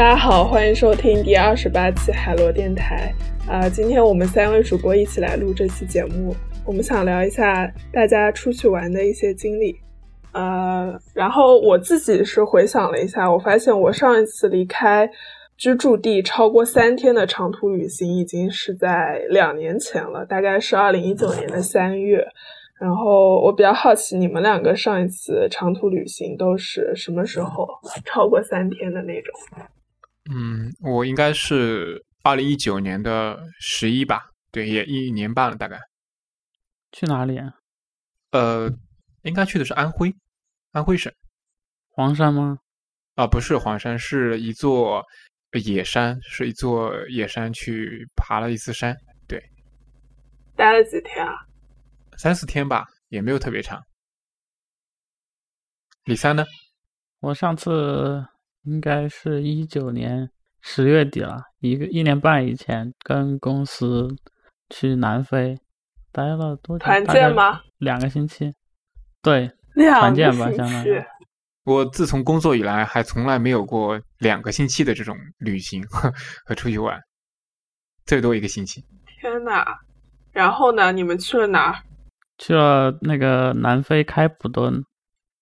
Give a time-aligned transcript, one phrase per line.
[0.00, 3.12] 大家好，欢迎收听第二十八期海螺电台。
[3.46, 9.76] 啊，今天我们三位主播一起来录这期节目，我们想聊一下大家出去玩的一些经历。
[10.32, 15.06] 呃，然后我自己是回想了一下，我发现我上一次离开
[15.58, 22.26] 居住地超过三天的长途旅行，已经是在两年前了，大概是二零一九年的三月。
[22.80, 27.68] 然后我比较好奇，你们两个上一次长途旅行都是什么时候？
[28.06, 29.34] 超过三天的那种？
[30.32, 35.76] 嗯，我应该是二零一九年的十一吧，对，也一年半了，大概。
[36.92, 37.52] 去哪里啊？
[38.30, 38.70] 呃，
[39.22, 40.14] 应该去的是安徽，
[40.70, 41.12] 安徽省。
[41.88, 42.56] 黄山吗？
[43.16, 45.04] 啊，不是黄山，是一座
[45.64, 48.96] 野山，是一座野山，去爬了一次山。
[49.26, 49.42] 对。
[50.54, 51.34] 待了几天啊？
[52.16, 53.82] 三四天吧，也没有特别长。
[56.04, 56.44] 李三呢？
[57.18, 58.24] 我上次。
[58.64, 60.30] 应该是一九年
[60.60, 64.08] 十月底了，一个一年半以前，跟公司
[64.68, 65.58] 去南非
[66.12, 66.84] 待了多久？
[66.84, 67.62] 团建吗？
[67.78, 68.54] 两个星期。
[69.22, 71.02] 对，团建吧，相当于。
[71.64, 75.82] 我自从工作以来，还从来没有过两个星期的这种旅行
[76.44, 77.00] 和出去玩，
[78.06, 78.84] 最多一个星期。
[79.20, 79.64] 天呐，
[80.32, 80.90] 然后呢？
[80.92, 81.82] 你们去了哪儿？
[82.38, 84.82] 去了那个南非开普敦，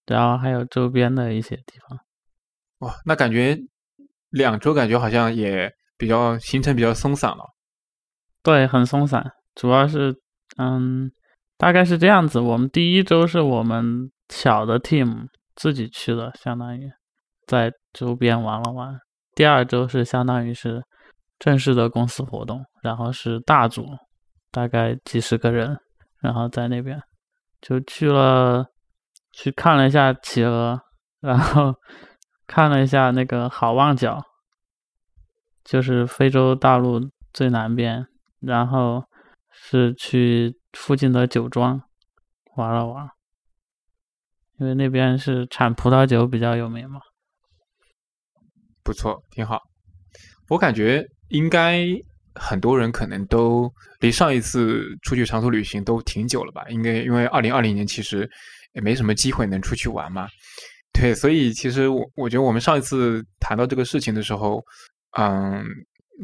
[0.06, 1.98] 然后还有周边的一些地方。
[2.78, 3.58] 哇，那感觉
[4.30, 7.44] 两周感觉好像也比较行程比较松散了。
[8.42, 10.14] 对，很松散，主要是
[10.58, 11.10] 嗯，
[11.56, 12.38] 大概是这样子。
[12.38, 16.88] 我们第一周是我们小的 team 自己去的，相当于
[17.46, 18.94] 在周边玩了玩。
[19.34, 20.80] 第二周是相当于是
[21.40, 23.84] 正式的公司活动，然后是大组，
[24.52, 25.76] 大概几十个人，
[26.20, 27.02] 然后在那边
[27.60, 28.64] 就去了，
[29.32, 30.80] 去看了一下企鹅，
[31.20, 31.74] 然后。
[32.48, 34.24] 看了一下那个好望角，
[35.62, 36.98] 就是非洲大陆
[37.32, 38.06] 最南边，
[38.40, 39.04] 然后
[39.52, 41.80] 是去附近的酒庄
[42.56, 43.06] 玩了玩，
[44.58, 47.00] 因为那边是产葡萄酒比较有名嘛。
[48.82, 49.60] 不错，挺好。
[50.48, 51.84] 我感觉应该
[52.34, 53.70] 很多人可能都
[54.00, 56.64] 离上一次出去长途旅行都挺久了吧？
[56.70, 58.28] 应该因为二零二零年其实
[58.72, 60.26] 也没什么机会能出去玩嘛。
[60.98, 64.64] 对，所以其实我我觉得我们上一次谈到这个事情的时候，
[65.16, 65.64] 嗯，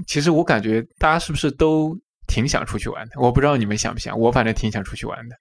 [0.07, 1.97] 其实我感觉大家是不是都
[2.27, 3.21] 挺想出去玩的？
[3.21, 5.37] 我不知道你们想不想，我反正挺想出去玩的。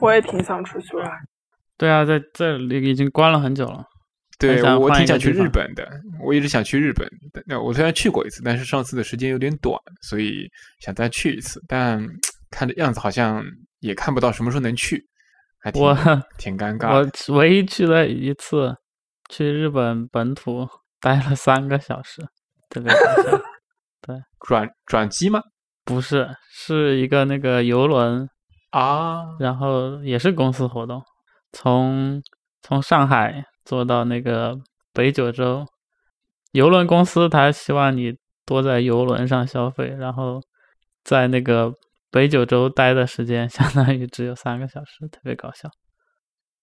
[0.00, 1.10] 我也挺想出去玩。
[1.76, 3.84] 对啊，在这里已经关了很久了。
[4.38, 5.88] 对，我挺想去日本的，
[6.22, 7.08] 我一直想去日本。
[7.44, 10.48] 那我虽然去过一次，但是上次的时间有点短，所以
[10.80, 11.60] 想再去一次。
[11.66, 12.00] 但
[12.50, 13.44] 看这样子，好像
[13.80, 15.04] 也看不到什么时候能去。
[15.74, 15.94] 我
[16.38, 16.94] 挺尴 尬。
[17.28, 18.76] 我唯一去了一次，
[19.28, 20.68] 去日本本土
[21.00, 22.22] 待了三个小时，
[22.68, 23.38] 特别搞笑。
[24.02, 25.42] 对，转转机吗？
[25.84, 28.28] 不是，是一个那个游轮
[28.70, 31.02] 啊，然后也是公司活动，
[31.52, 32.22] 从
[32.62, 34.56] 从上海坐到那个
[34.92, 35.66] 北九州，
[36.52, 38.14] 游轮公司他希望你
[38.46, 40.40] 多在游轮上消费，然后
[41.02, 41.74] 在那个。
[42.10, 45.70] 北九州待的时间相当于只有三个小时，特别搞笑。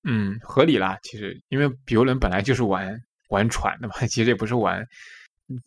[0.04, 4.86] 嗯，合理啦，其实因为游轮本来就是玩玩船的嘛， 其实也不是玩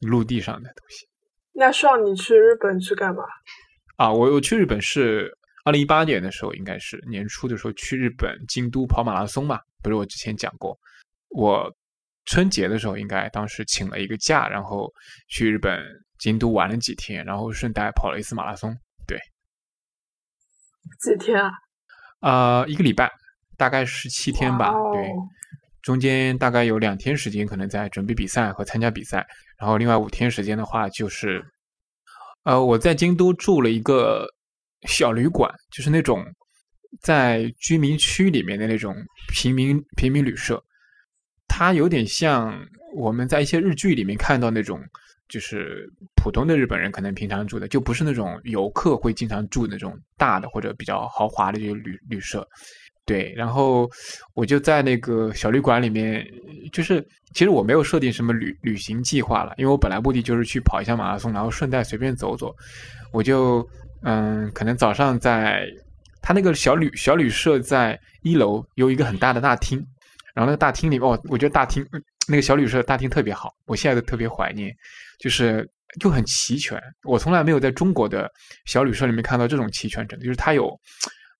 [0.01, 1.07] 陆地上的东西。
[1.53, 3.25] 那需要你去日本去干嘛？
[3.97, 10.79] 啊，我我去日本是二零一八年的时候，应该是年初的时候去日本京都跑马拉松嘛，不是我之前讲过，
[11.31, 11.69] 我
[12.27, 14.89] 春节的时候应该当时请了一个假，然后
[15.29, 15.85] 去日本
[16.19, 18.73] 京都玩了几天，然后顺带跑了一次马拉松。
[21.01, 21.51] 几天啊？
[22.21, 23.11] 呃，一个礼拜，
[23.57, 24.73] 大概十七天吧。
[24.93, 25.09] 对，
[25.83, 29.27] 中间大概有两天时间可能在准备比赛和参加比赛，
[29.59, 31.45] 然后另外五天时间的话就是，
[32.45, 34.27] 呃，我在京都住了一个
[34.89, 36.25] 小旅馆，就是那种
[37.01, 38.95] 在居民区里面的那种
[39.33, 40.63] 平民平民旅社，
[41.47, 42.59] 它有点像
[42.97, 44.81] 我们在一些日剧里面看到那种。
[45.29, 52.47] 就是普通的日本人可能平常住的，就不是那种游客会经常住那种大的或者比较豪华的这些旅旅社，
[53.05, 53.33] 对。
[53.37, 53.91] 然后
[54.35, 56.27] 我就在那个小旅馆里面，
[56.73, 62.55] 就是其实我没有设定什么旅旅行计划了，因为我本来目的就是去跑一下马拉松，然后顺带随便走走。
[63.13, 63.67] 我就
[64.03, 65.67] 嗯，可能早上在
[66.23, 69.79] 他那个小旅小旅社在一楼有一个很大的大厅，
[70.35, 71.87] 然后那个大厅里哦，我觉得大厅
[72.29, 74.73] 那个小旅社大厅特别好，我现在都特别怀念。
[75.19, 78.31] 就是就很齐全，我从来没有在中国的
[78.67, 80.17] 小旅社里面看到这种齐全程。
[80.21, 80.79] 就是它有，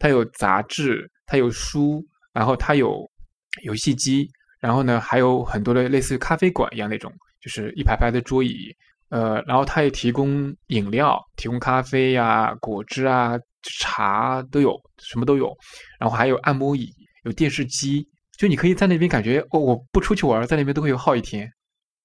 [0.01, 3.09] 它有杂志，它有书，然后它有
[3.63, 8.75] 游戏机，然后呢还有很多的类似于咖啡馆一样那种就是一排排的桌椅，
[9.11, 15.57] 呃，然后它也提供饮料，提供咖啡呀、果汁啊、茶都有，什么都有。
[16.01, 16.93] 然后还有按摩椅，
[17.23, 18.09] 有电视机，
[18.39, 21.51] 就你可以在那边感觉哦，我不出去玩，在那边都会有耗一天。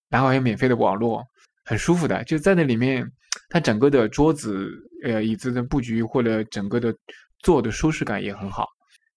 [0.09, 1.23] 然后还有免费的网络，
[1.63, 3.03] 很舒服的，就在那里面，
[3.49, 4.69] 它整个的桌子、
[5.03, 6.93] 呃椅子的布局或者整个的
[7.39, 8.67] 坐的舒适感也很好。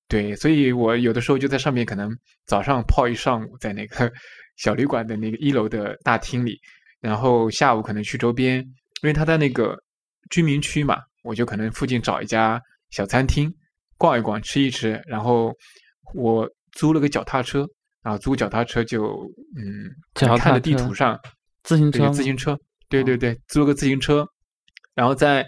[0.09, 2.11] 对，所以我有的时候就在上面，可能
[2.47, 4.11] 早上泡一上午，在那个
[4.57, 6.59] 小旅馆的那个一楼的大厅里，
[7.01, 8.59] 然后下午可能去周边，
[9.03, 9.79] 因为他在那个
[10.31, 12.61] 居民区嘛，我就可能附近找一家
[12.91, 13.53] 小餐厅
[13.99, 15.53] 逛一逛，吃一吃，然后
[16.15, 17.67] 我租了个脚踏车，
[18.02, 21.19] 然后租脚踏车就嗯，看着地图上
[21.64, 22.56] 自行车，自行车，
[22.88, 24.25] 对对对，租了个自行车，
[24.94, 25.44] 然后在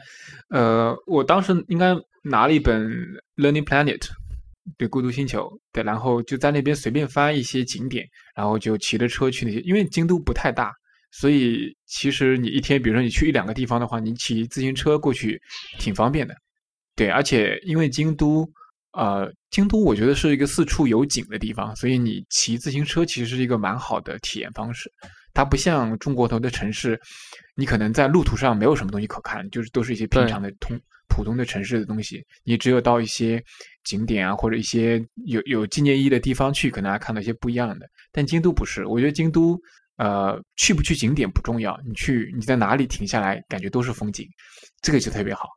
[0.48, 2.90] 呃，我当时应该拿了一本
[3.36, 4.08] Learning Planet。
[4.76, 10.70] 对，孤独星球，对，然后就在那边随便翻一些景点，然后就骑着车去那些，因为京都不太大，
[11.10, 15.40] 所以其实你一天，比如说你去一两个地方的话，你骑自行车过去
[15.78, 16.34] 挺方便的。
[16.94, 18.46] 对，而且因为京都，
[18.92, 24.90] 呃，京都我觉得是一个四处有景的地方，所以你骑自行车其实是一个蛮好的体验方式。
[25.34, 27.00] 它不像中国头的城市，
[27.54, 30.78] 你可能在路途上没有什么东西可看，就是都是一些平常的通。
[31.10, 33.42] 普通的城市的东西，你只有到一些
[33.82, 37.88] 景点啊，或者一些有有纪念意义的地方去，可能还看到一些不一样的。
[38.12, 39.58] 但京都不是，我觉得京都，
[39.96, 44.28] 呃，去不去景点不重要，你去你在哪里停下来，感觉都是风景，
[44.82, 45.48] 这个就特别好。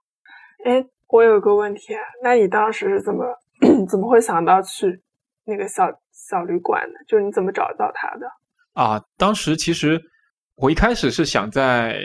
[0.66, 0.82] 哎，
[1.12, 1.94] 我有个问题，
[2.24, 3.26] 那你当时是怎么
[3.90, 5.02] 怎么会想到去
[5.46, 6.96] 那个小小旅馆呢？
[7.08, 8.28] 就是你怎么找到它的？
[8.74, 10.02] 啊，当时其实
[10.56, 12.00] 我一开始是想在。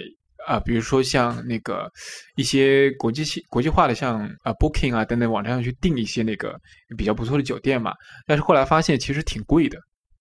[0.47, 1.91] 啊，比如说像那个
[2.37, 6.57] 一些国际性、国际化的，像啊 Booking 啊等等网站上去订一些那个
[6.97, 7.93] 比较不错的酒店嘛。
[8.29, 9.77] 但是后来发现其实挺贵的，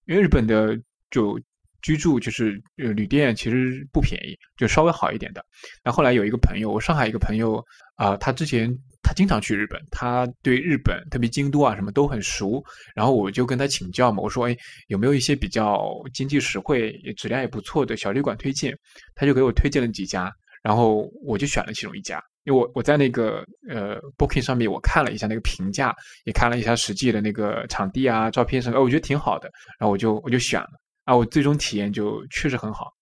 [0.08, 0.76] 因为日本的
[1.12, 1.40] 就
[1.86, 5.46] 居住就是呃旅店其实不便宜，就稍微好一点的。
[5.84, 7.64] 那后来有一个朋友，我上海一个朋友
[7.96, 8.76] 啊，他之前。
[9.08, 12.60] 他经常去日本，他对日本特别京都啊什么都很熟。
[12.96, 18.76] 然后我就跟他请教嘛，我说：“哎，有没有一些比较经济实惠、质量也不错的小旅馆推荐？”
[19.14, 20.34] 他就给我推荐了几家，
[20.64, 22.20] 然后我就选了其中一家。
[22.46, 25.94] 因为我我在那个呃 Booking 上面我看了一下那个评价，
[26.24, 29.48] 也看了一下实际的那个场地啊、照片什么，我觉得挺好的。
[29.80, 30.70] 然后我就我就选了，
[31.06, 32.94] 啊，我最终体验就确实很好。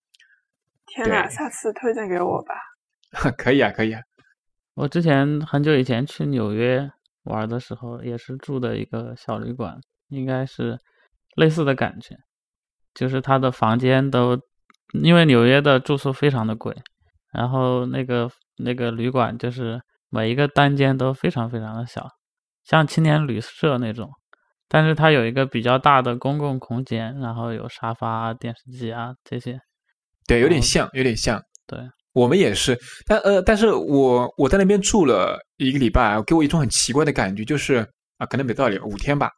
[0.86, 2.54] 天哪，下次推荐给我吧。
[3.36, 4.00] 可以啊，可以啊。
[4.74, 6.90] 我之前很久以前去纽约
[7.24, 9.78] 玩的时候，也是住的一个小旅馆，
[10.08, 10.78] 应该是
[11.36, 12.16] 类似的感觉，
[12.92, 14.38] 就是他的房间都，
[14.92, 16.76] 因为纽约的住宿非常的贵，
[17.32, 19.80] 然后那个那个旅馆就是
[20.10, 22.08] 每一个单间都非常非常的小，
[22.64, 24.10] 像青年旅社那种，
[24.74, 29.56] 但是它有一个比较大的公共空间，然后有沙发、电视机啊这些，
[30.26, 31.78] 对，有点像，有点像，对。
[32.12, 32.76] 我们也是，
[33.06, 37.88] 但呃，但是我我在那边住了一个礼拜，给我一种很奇怪的感觉，就是
[38.18, 39.30] 啊，可能没道理，五天吧，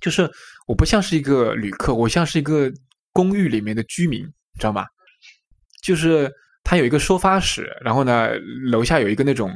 [0.00, 0.26] 就是
[0.66, 2.72] 我不像是一个旅客，我像是一个
[3.12, 4.24] 公寓里面的居民，
[4.58, 4.86] 知道吗？
[5.82, 6.32] 就是
[6.64, 8.30] 它有一个收发室，然后呢，
[8.70, 9.54] 楼下有一个那种，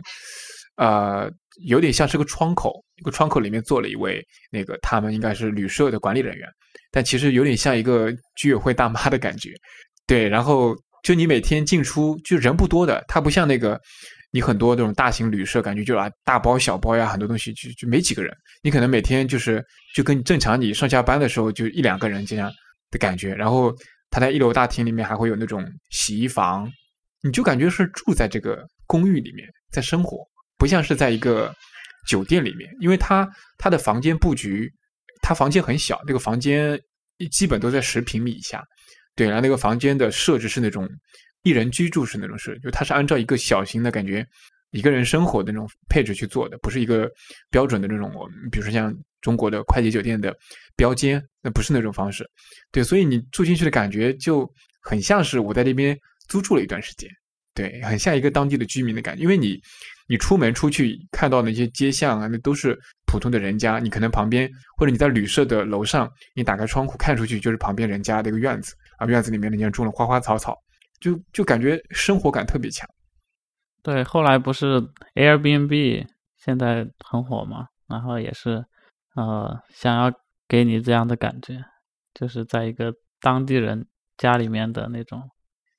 [0.76, 1.30] 呃，
[1.66, 6.48] 有点像是个窗口，一个窗口里面坐了一位那个他们应该是旅社的管理人员，
[6.90, 9.50] 但其实有点像一个居委会大妈的感觉，
[10.06, 10.74] 对，然后。
[11.04, 13.78] 就你每天进出就人不多的，它不像那个
[14.30, 18.34] 你很多这种大型旅社，感觉就啊大包小包呀，很多东西就就没几个人。
[18.62, 19.62] 你可能每天就是
[19.94, 22.50] 就跟正常你上下班的时候就一两个人这样
[22.90, 23.34] 的感觉。
[23.34, 23.70] 然后
[24.08, 26.66] 他在一楼大厅里面还会有那种洗衣房，
[27.22, 30.26] 你就感觉是住在这个公寓里面在生活，
[30.58, 31.54] 不像是在一个
[32.06, 32.70] 酒店里面。
[32.80, 34.72] 因为它它的房间布局，
[35.22, 36.78] 它房间很小，那个房间
[37.30, 38.62] 基本都在十平米以下。
[39.16, 40.88] 对，然后那个房间的设置是那种
[41.44, 44.26] 一人居住式那种设，就它是按照一个小型的感觉
[44.72, 47.08] 一个人生活的那种配置去做的，不是一个
[47.48, 48.10] 标准的那种，
[48.50, 50.36] 比如说像中国的快捷酒店的
[50.74, 52.28] 标间，那不是那种方式。
[52.72, 54.50] 对，所以你住进去的感觉就
[54.82, 55.96] 很像是我在那边
[56.28, 57.08] 租住了一段时间，
[57.54, 59.60] 对，很像一个当地的居民的感觉，因为你。
[60.06, 63.78] 你出门出去看到那些街巷啊，那都是普通的人家。
[63.78, 70.54] 你可能旁边或者你在旅社的楼上，你打开窗户看出去就是旁边人家的一个院子啊，院子里面人家种了花花草草，
[71.00, 72.88] 就就感觉生活感特别强。
[73.82, 74.80] 对，后来不是
[75.14, 76.06] Airbnb
[76.36, 78.64] 现在很火嘛，然后也是
[79.14, 80.12] 呃想要
[80.46, 81.64] 给你这样的感觉，
[82.12, 83.86] 就是在一个当地人
[84.18, 85.30] 家里面的那种。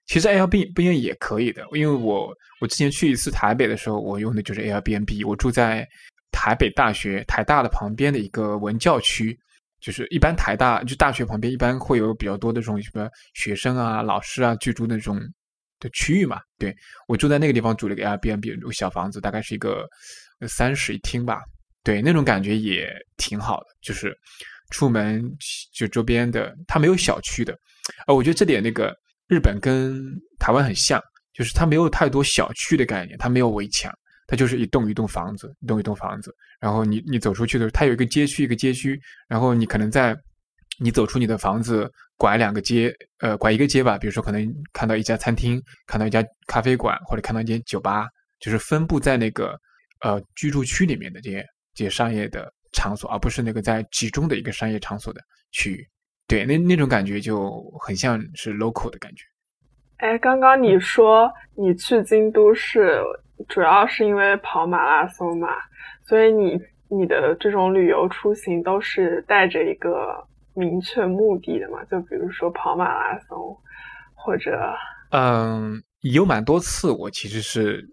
[0.07, 2.31] 其实 Airbnb 也可以的，因为我
[2.61, 5.27] 我之前去一次台北的时候，我用的就是 Airbnb。
[5.27, 5.87] 我住在
[6.31, 9.37] 台北大学台大的旁边的一个文教区，
[9.79, 15.19] 就是一般台大就大学旁边一般会有比较多的这种什么学生啊、老师啊居住的这种
[15.79, 16.39] 的区域嘛。
[16.57, 16.75] 对
[17.07, 19.87] 我住在那个地方，租了个 Airbnb 小房子，大概是一个
[20.47, 21.41] 三室一厅吧。
[21.83, 24.15] 对，那种感觉也挺好的，就是
[24.71, 25.23] 出门
[25.73, 27.57] 就周边的，它没有小区的。
[28.07, 28.95] 呃，我觉得这点那个
[29.27, 31.01] 日本跟台湾很像，
[31.33, 33.91] 就是它没有太多小区的概念，它没有围墙。
[34.27, 36.33] 它就是一栋一栋房子，一栋一栋房子。
[36.59, 38.99] 然后你你走出去的时候，它有一个街区，一个街区。
[39.27, 40.17] 然后你可能在
[40.79, 43.99] 你走出你的房子，拐两个街，呃，拐一个街吧。
[43.99, 48.07] 比如说，可能看到一家餐厅，看到一家咖啡馆，或者看到一间酒吧，
[48.39, 49.55] 就是分布在那个
[50.01, 55.87] 呃居住区里面的这些这些商业的场所，而不是那个在集中的一个商业场所的区域。
[56.27, 59.23] 对，那那种感觉就很像是 local 的感觉。
[59.97, 63.01] 哎，刚刚你说你去京都是？
[63.49, 65.49] 主要是因为跑马拉松嘛，
[66.07, 71.83] 所以你你的这种旅游出行都是带着一个明确目的的嘛？
[71.91, 73.53] 就比如说跑马拉松，
[74.13, 74.73] 或者
[75.11, 77.85] 嗯，有蛮多次我其实是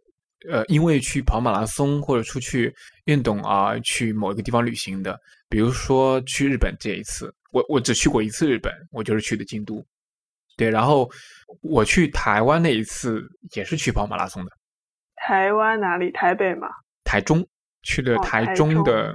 [0.49, 2.73] 呃因为去跑马拉松或者出去
[3.07, 5.19] 运动而去某一个地方旅行的。
[5.49, 9.85] 比如说去日本这一次，我我只去过一次日本，我就是去的京都。
[10.57, 11.09] 对，然后
[11.63, 13.23] 我去台湾那一次
[13.55, 14.51] 也是去跑马拉松的。
[15.17, 16.11] 台湾哪里？
[16.11, 16.69] 台北吗？
[17.05, 17.47] 台中
[17.83, 19.15] 去了台中的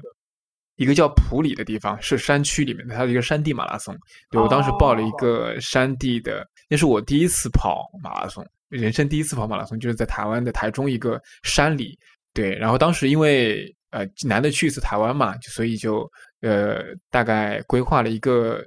[0.78, 3.96] 一个叫普里的地方，是山区里面的，它的一个山地马拉松。
[4.32, 11.98] 对我当时报了一个山地的，那是我第一次跑马拉松，人生第一次跑马拉松，就是在台湾的台中一个山里。
[12.34, 16.10] 对，然后当时因为呃难得去一次台湾嘛，所以就
[16.42, 18.64] 呃大概规划了一个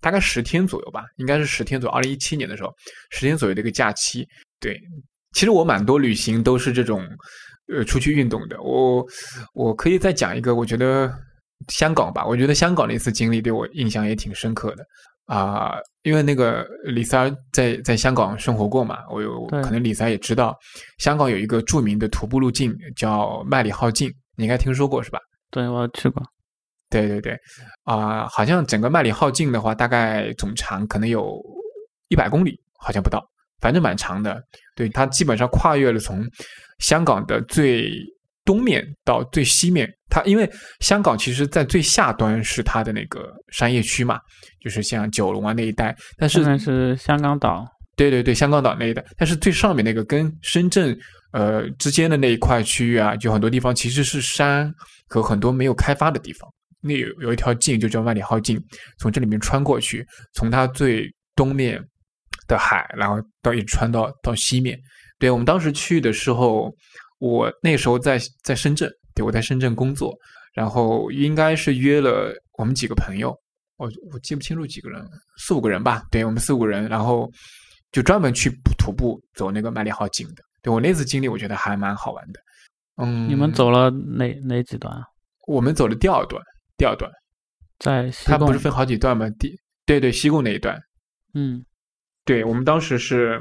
[0.00, 1.94] 大概十天左右吧，应该是十天左右。
[1.94, 2.74] 二零一七年的时候，
[3.10, 4.26] 十天左右的一个假期，
[4.60, 4.78] 对。
[5.32, 7.04] 其实我蛮多旅行都是这种，
[7.72, 8.62] 呃，出去运动的。
[8.62, 9.04] 我
[9.52, 11.12] 我可以再讲一个，我觉得
[11.68, 14.84] 香港吧，我觉得香港那次经历对我印象也挺深刻的
[15.26, 15.74] 啊。
[16.02, 20.56] 因为那个李三在在香港生活过嘛，我有可能李三也知道，
[20.98, 25.18] 香港有一个著名的徒步路径叫麦理浩径，你应该听说过是吧？
[25.50, 26.22] 对，我去过。
[27.00, 27.36] 对对对，
[27.82, 31.42] 啊，好像整个麦里浩径的话，大概总长可能有
[32.08, 33.20] 一百公里，好像不到。
[33.60, 34.40] 反正蛮长的，
[34.76, 36.24] 对它基本上跨越了从
[36.78, 37.90] 香港的最
[38.44, 39.90] 东面到最西面。
[40.08, 40.48] 它因为
[40.78, 44.20] 香港其实在最下端是它的那个商业区嘛，
[44.62, 45.96] 就是像九龙啊那一带。
[46.16, 47.64] 但是是香港岛，
[47.96, 49.04] 对对对，香港岛那一带。
[49.16, 50.96] 但是最上面那个跟深圳
[51.32, 54.72] 呃之间的那一块区域啊，就很多地方其实是山
[55.08, 56.48] 和很多没有开发的地方。
[56.84, 58.62] 那有有一条径就叫万里号径，
[58.98, 61.82] 从这里面穿过去，从它最东面。
[62.46, 64.78] 的海，然后到一直穿到到西面。
[65.18, 66.70] 对我们当时去的时候，
[67.18, 70.14] 我那时候在在深圳，对我在深圳工作，
[70.52, 73.34] 然后应该是约了我们几个朋友，
[73.78, 75.02] 我我记不清楚几个人，
[75.38, 76.02] 四五个人吧。
[76.10, 77.32] 对我们四五个人，然后
[77.92, 80.42] 就专门去徒步走那个麦理浩径的。
[80.60, 82.40] 对我那次经历，我觉得还蛮好玩的。
[83.02, 84.94] 嗯，你们走了哪哪几段？
[85.46, 86.42] 我们走了第二段，
[86.76, 87.10] 第二段
[87.78, 89.28] 在它不是分好几段吗？
[89.38, 89.54] 第
[89.86, 90.80] 对对西贡那一段，
[91.34, 91.64] 嗯。
[92.26, 93.38] 对我们当时是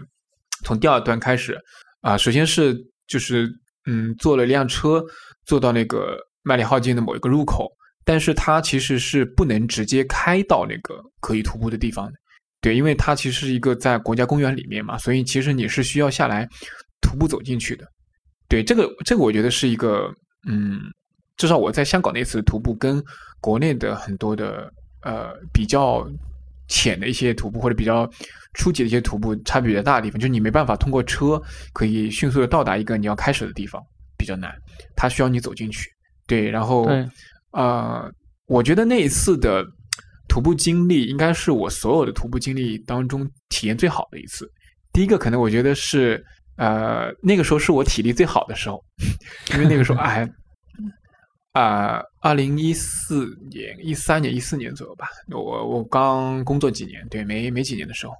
[0.65, 1.57] 从第二段开始
[2.01, 2.75] 啊，首先是
[3.07, 3.49] 就是
[3.85, 5.01] 嗯，坐了一辆车
[5.45, 7.71] 坐到那个麦里浩径的某一个入口，
[8.03, 12.13] 但是它其实是不能直接开到那个可以徒步的地方的。
[12.59, 16.45] 对，因为它其实是一个在国家公园里面嘛，所以其实你是需要下来
[17.01, 17.85] 徒步走进去的。
[18.49, 20.13] 对，这个这个我觉得是一个
[20.49, 20.81] 嗯，
[21.37, 23.03] 至少我在香港那次徒步跟
[23.39, 24.71] 国内的很多的
[25.01, 26.07] 呃比较。
[26.69, 28.09] 浅的一些徒步或者比较
[28.53, 31.39] 初级的一些徒步差别比较大的地方，就是你没办法通过车
[31.73, 33.83] 可以迅速的到达一个你要开始的地方，
[34.17, 34.49] 比较难，
[34.95, 35.91] 它需要你走进去。
[36.25, 36.89] 对，然后，
[37.51, 38.09] 呃，
[38.47, 39.63] 我觉得那一次的
[40.29, 44.49] 徒步经历应该是我所有的徒步经历当中体验最好的一次。
[44.93, 46.23] 第一个可能我觉得是，
[46.55, 48.81] 呃，那个时候是我体力最好的时候，
[49.51, 50.27] 因为那个时候哎。
[51.53, 58.13] 啊，二零一四年、一三年、一四年左右吧，我我刚工作几年，对，没没几年的时候，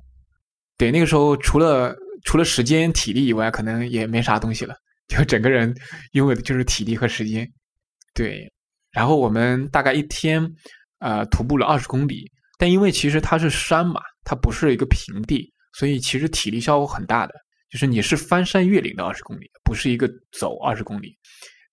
[0.77, 4.75] 对，那个时候除了除了时间、体力以外，可能也没啥东西了，
[5.07, 5.75] 就整个人
[6.11, 7.51] 拥有的就是体力和时间，
[8.13, 8.47] 对。
[8.91, 10.47] 然后我们大概一天，
[10.99, 17.33] 呃，徒步了二十公里，但因为其实它是山嘛，它不是一个平地，所以其实体力消耗很大的，
[17.71, 21.17] 就是你是翻山越岭的二十公里，不是一个走二十公里，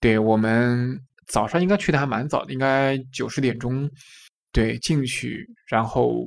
[0.00, 0.98] 对我们。
[1.30, 3.88] 早上应该去的还蛮早的，应该九十点钟，
[4.50, 6.26] 对，进去，然后，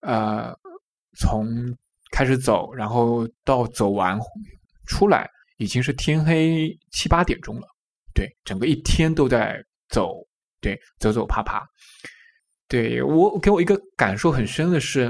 [0.00, 0.52] 呃，
[1.16, 1.46] 从
[2.10, 4.18] 开始走，然后到走完
[4.88, 7.66] 出来，已经是天黑七八点钟了，
[8.12, 10.16] 对，整个一天都在走，
[10.60, 11.62] 对，走走爬爬，
[12.66, 15.08] 对我给我一个感受很深的是，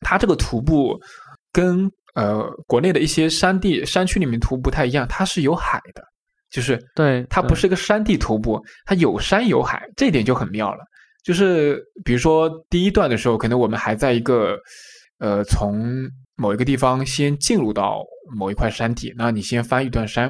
[0.00, 0.98] 它这个徒步
[1.52, 6.02] 跟呃国内的一些山地山区里面徒步不太一样，它是有海的，
[6.52, 10.84] 就是对它不是一个山地徒步，它有山有海，这点就很妙了。
[11.24, 14.58] 就是比如说第一段的时候，可能我们还在一个
[15.18, 18.02] 呃从某一个地方先进入到
[18.34, 20.28] 某一块山体，那你先翻一段山，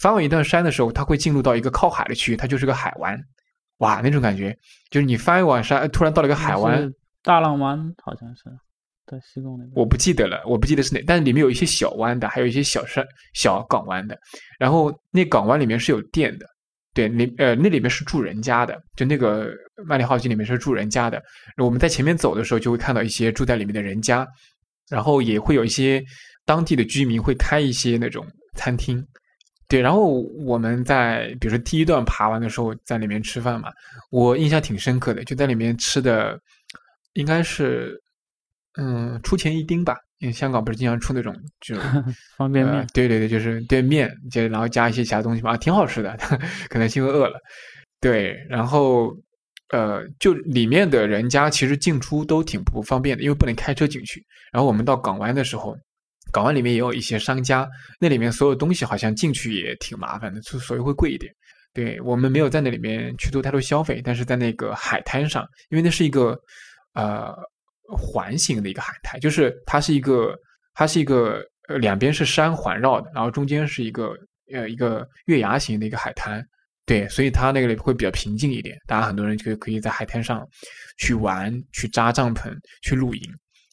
[0.00, 3.18] 翻完一段山的时候，它会进入到一个靠海的区域，它就是个海湾，
[3.78, 4.56] 哇，那种感觉
[4.90, 6.90] 就是你翻一晚山，突然到了一个海湾，
[7.22, 8.44] 大浪湾好像是
[9.12, 14.18] 在西贡那边，我不记得了，我不记得是哪，但是里面有一些小湾的，还有一些小山、小港湾的，
[14.58, 16.46] 然后那港湾里面是有电的。
[16.94, 19.50] 对，那呃，那里面是住人家的，就那个
[19.88, 21.22] 万里浩径里面是住人家的。
[21.56, 24.28] 我们在前面走的时候，就会看到一些住在里面的人家，
[24.90, 26.04] 然后也会有一些
[26.44, 28.26] 当地的居民会开一些那种
[28.56, 29.02] 餐厅。
[29.68, 33.70] 对，然后我们在比如说第一段爬完的时候，在里面吃饭嘛，
[34.10, 36.38] 我印象挺深刻的，就在里面吃的
[37.14, 37.98] 应该是
[38.78, 39.96] 嗯出前一丁吧。
[40.18, 41.82] 因为香港不是经常出那种这种
[42.38, 46.16] 方便面，对对对，就是对面，就然后加一些其他东西嘛，挺好吃的。
[46.70, 47.40] 可能是因为饿了，
[48.00, 48.32] 对。
[48.48, 49.12] 然后
[49.70, 54.24] 呃，就里面的人家其实进出都挺不方便的，因为不能开车进去。
[54.52, 55.76] 然后我们到港湾的时候，
[56.32, 61.34] 港湾里面也有一些商家，那里面所有东西好像进去也挺麻烦的，所以会贵一点。
[61.74, 66.38] 对我们没有在那里面去做太多消费，但是在那个海滩上，因为那是一个
[66.94, 67.34] 呃。
[67.96, 70.34] 环形的一个海滩，就是它是一个，
[70.74, 74.14] 它是一个呃两边是山环绕的，然后中间是一个
[74.52, 76.42] 呃一个月牙形的一个海滩，
[76.86, 80.46] 对，所以它那个里会比较平静一点，大家很多人就可以在海滩上
[80.98, 83.22] 去玩、去扎帐篷、去露营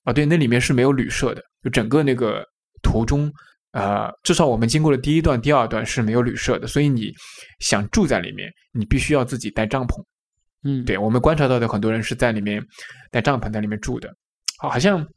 [0.03, 0.13] 啊。
[0.13, 2.43] 对，那里面是没有旅社的，就整个那个
[2.81, 3.31] 途中，
[3.71, 7.11] 呃，至少我们经过的第一段、第二段是没有旅社的，所以你
[7.59, 10.03] 想住在里面，你必须要自己带帐篷。
[10.63, 12.61] 嗯，对我们观察到的很多人是在里面
[13.11, 14.13] 带帐篷在里面住的，
[14.57, 15.07] 好像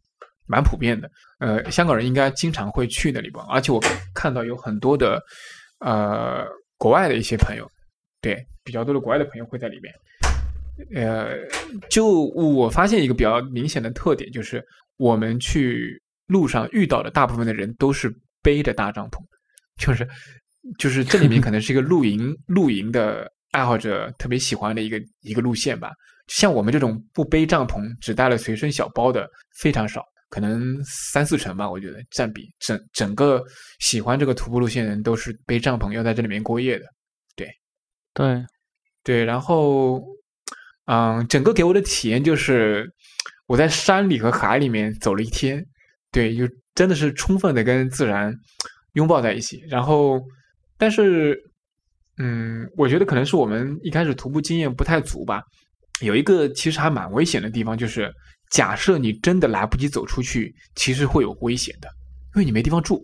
[0.47, 1.11] 蛮普遍的。
[1.41, 3.45] 呃，香港人应该经常会去那里吧？
[3.49, 3.81] 而且我
[4.15, 5.21] 看到有很多的
[5.81, 6.47] 呃
[6.79, 7.69] 国外的一些朋友，
[8.21, 9.93] 对比较多的国外的朋友会在里面。
[10.95, 11.35] 呃，
[11.91, 14.65] 就我发现一个比较明显的特点，就是
[14.97, 18.09] 我们去路上遇到的大部分的人都是
[18.43, 19.19] 背着大帐篷，
[19.77, 20.09] 就是
[20.79, 23.29] 就是这里面可能是一个露营 露营的。
[23.53, 25.93] 爱好者特别喜欢的一个一个路线吧，
[26.27, 31.71] 像我们这种不背帐篷只带了随身小包的非常少，可能三四成吧。
[31.71, 33.45] 我觉得占比整整个
[33.79, 36.87] 喜欢这个徒步路线的人都是背帐篷要在这里面过夜的。
[37.37, 37.47] 对，
[38.15, 38.43] 对，
[39.05, 39.25] 对。
[39.25, 40.03] 然后，
[40.87, 42.91] 嗯，整个给我的体验就是
[43.47, 45.63] 我在山里和海里面走了一天，
[46.11, 48.35] 对，就真的是充分的跟自然
[48.95, 49.63] 拥抱在一起。
[49.69, 50.19] 然后，
[50.79, 51.39] 但是。
[52.19, 55.43] 嗯，我觉得可能是我们一开始徒步经验不太足吧。
[56.01, 58.13] 有一个其实还蛮危险的地方，就是
[58.51, 61.89] 假设你真的来不及走出去，其实会有危险的，
[62.35, 63.03] 因为你没地方住。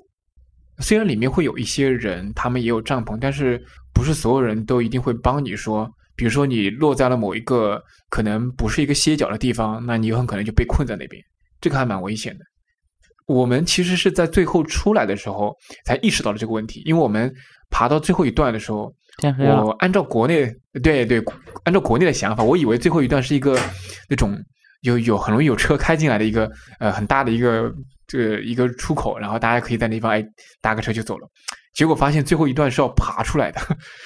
[0.80, 3.60] 虽然里面会有一些人，他们也有帐篷，但是
[3.94, 5.90] 不是所有人都一定会帮你说。
[6.14, 11.22] 比如说你落在了某一个可能不是一个歇脚的地方，那你很可能就被困在那边，
[11.60, 12.44] 这个还蛮危险的。
[13.26, 17.32] 我们其实是在最后出来的时候才意识到了这个问题，因为我们
[17.70, 18.92] 爬到最后一段的时候。
[19.64, 20.48] 我按照国内
[20.80, 21.20] 对对，
[21.64, 23.58] 按照国内的想法，我以为最后一段是一个
[24.08, 24.38] 那种
[24.82, 27.68] 有有很容易有车开进来的一个呃很大的一个
[28.06, 30.24] 这个一个出口，然后大家可以在那地方哎
[30.60, 31.28] 搭个车就走了。
[31.74, 33.60] 结果发现最后一段是要爬出来的，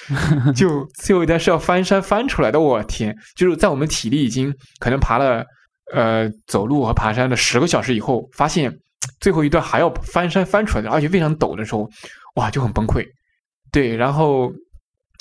[0.53, 2.59] 就最后一段是要翻山翻出来的。
[2.59, 3.15] 我天！
[3.35, 5.45] 就是在我们体力已经可能爬了
[5.93, 8.75] 呃走路和爬山的十个小时以后，发现
[9.19, 11.87] 最后一段还要翻山翻出来的，而且非常陡的时候，
[12.37, 13.05] 哇，就很崩溃。
[13.73, 14.53] 对，然后。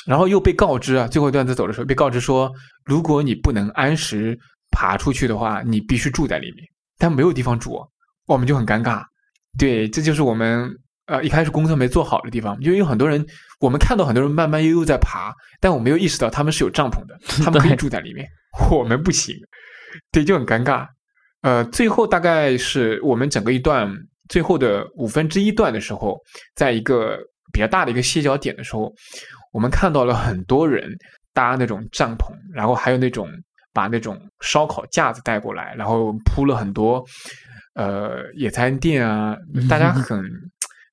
[0.05, 2.51] 然后又被告知啊，最后一段在走的时候被告知说，
[2.85, 4.37] 如果你不能按时
[4.73, 6.67] 爬出去的话，你必须住在里面。
[6.99, 7.81] 但没有地方住，
[8.27, 9.05] 我们就很尴尬。
[9.57, 10.69] 对，这就是我们
[11.07, 12.59] 呃一开始工作没做好的地方。
[12.61, 13.25] 因为有很多人，
[13.61, 18.27] 我们看到很多人慢慢悠悠在爬，但我没有意识到他们是有帐篷的， 他们可以住在里面，
[18.73, 19.37] 我们不行。
[20.11, 20.85] 对，就很尴尬。
[21.43, 23.89] 呃，最后大概是我们整个一段
[24.29, 26.19] 最后的五分之一段的时候，
[26.57, 27.17] 在一个
[27.53, 28.93] 比较大的一个歇脚点的时候。
[29.53, 30.91] 我们看到了很多人
[31.35, 33.29] 搭那种帐篷，然后还有那种
[33.75, 37.05] 把那种烧烤架子带过来，然后铺了很多
[37.75, 39.37] 呃野餐垫啊，
[39.69, 40.25] 大家很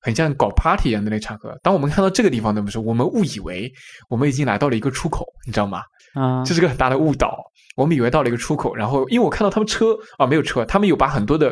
[0.02, 1.58] 很像搞 party 一样的那场合。
[1.62, 3.72] 当我们看到这个地方的时候，我们误以为
[4.10, 5.80] 我们已经来到了一个出口，你知道吗？
[6.12, 7.38] 啊，这是个很大的误导。
[7.76, 11.50] 我们以为到了一个出口，然后因为我看到他们车啊没有车，他们有把很多的，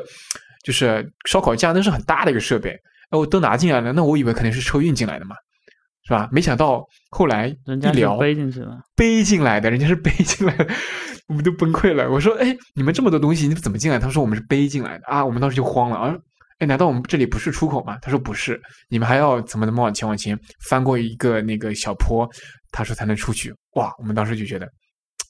[0.62, 2.76] 就是烧烤架，那是很大的一个设备，
[3.16, 5.36] 我都拿进来了，那我以为肯定是车运进来的嘛。
[6.04, 6.26] 是吧？
[6.32, 10.66] 没想到后来一聊，背进去了，背进来的，人家是背进来的。
[11.26, 12.10] 我们都崩溃了。
[12.10, 16.16] 我说：“哎，你们这么多东西，你怎么进来？”他说：“我们是背进来的啊。”我们当时就慌了啊！
[16.60, 17.98] 哎，难道我们这里不是出口吗？
[18.00, 20.38] 他说：“不是，你们还要怎么怎么往前往前
[20.70, 22.26] 翻过一个那个小坡，
[22.72, 23.92] 他说才能出去。”哇！
[23.98, 24.66] 我们当时就觉得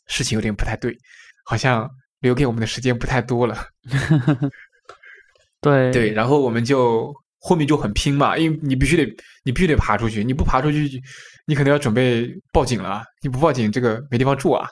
[0.06, 0.96] 事情有点不太对，
[1.44, 3.66] 好像留给我们的时间不太多了。
[5.60, 9.04] 对对，然后我们就后面就很拼嘛，因为你必须得
[9.44, 11.00] 你必须得爬出去，你不爬出去，
[11.46, 13.02] 你可能要准备报警了。
[13.22, 14.68] 你不报警，这个没地方住啊。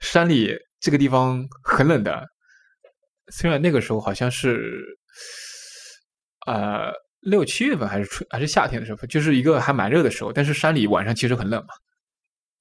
[0.00, 2.24] 山里这个地方很冷的，
[3.32, 4.82] 虽然那个时候好像是，
[6.46, 11.74] 呃，六七月份还是春还是夏天的时候，就是一个还蛮热的时候，但是山里晚上其实很冷嘛。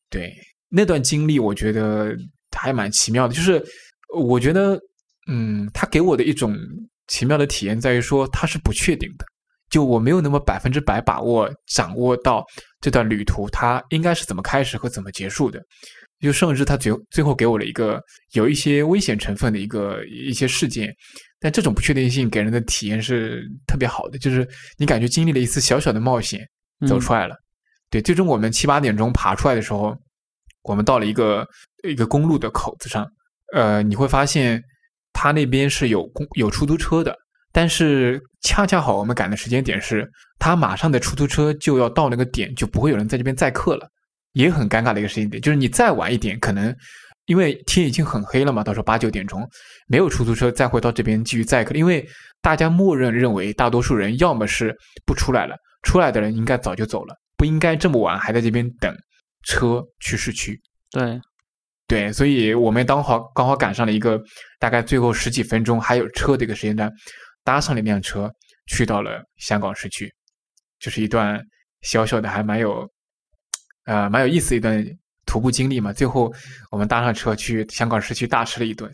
[0.09, 0.33] 对，
[0.69, 2.15] 那段经历我觉得
[2.57, 3.61] 还蛮奇妙的，就是
[4.15, 4.79] 我觉得，
[5.27, 6.55] 嗯，他给我的一种
[7.07, 9.25] 奇妙的体验在于说，它是不确定的，
[9.73, 12.45] 就我没有那么百分之百把握掌握到
[12.79, 15.59] 这段旅途它应该是怎么开始和怎么结束的。
[16.19, 17.99] 就甚至他最最后给我了一个
[18.33, 20.93] 有一些危险成分的一个一些事件，
[21.39, 26.47] 但这种不确定性给人的体验是特别好的，就是你感觉经历了一次小小的冒险，
[26.87, 27.35] 走出来了。
[27.89, 29.97] 对，最终我们七八点钟爬出来的时候，
[30.61, 31.45] 我们到了一个
[31.89, 33.05] 一个公路的口子上，
[33.53, 34.63] 呃，你会发现
[35.11, 37.17] 他那边是有公有出租车的，
[37.53, 40.05] 但是恰恰好我们赶的时间点是，
[40.37, 43.87] 他马上的出租车就要到那个点，就不会有人在这边载客了。
[44.33, 46.75] 也很尴尬的一个时间点，就是你再晚一点，可能
[47.27, 49.47] 因为天已经很黑了嘛，到时候八九点钟
[49.87, 52.03] 没有出租车再会到这边继续载客，因为
[52.41, 58.91] 大家默认认为大多数人要么是不出来了，出来的人应该早就走了，不应该这么晚还在这边等
[59.43, 60.59] 车去市区。
[60.89, 61.21] 对，
[61.87, 64.19] 对，所以我们刚好刚好赶上了一个
[64.59, 66.91] 大概最后十几分钟还有车的一个时间段，
[67.43, 68.31] 搭上了一辆车
[68.67, 70.11] 去到了香港市区，
[70.79, 71.39] 就是一段
[71.81, 72.87] 小小的还蛮有。
[73.85, 74.81] 呃，蛮有意思一段
[75.25, 75.91] 徒步经历嘛。
[75.91, 76.31] 最后
[76.71, 78.89] 我们搭上车去香港市区大吃了一顿，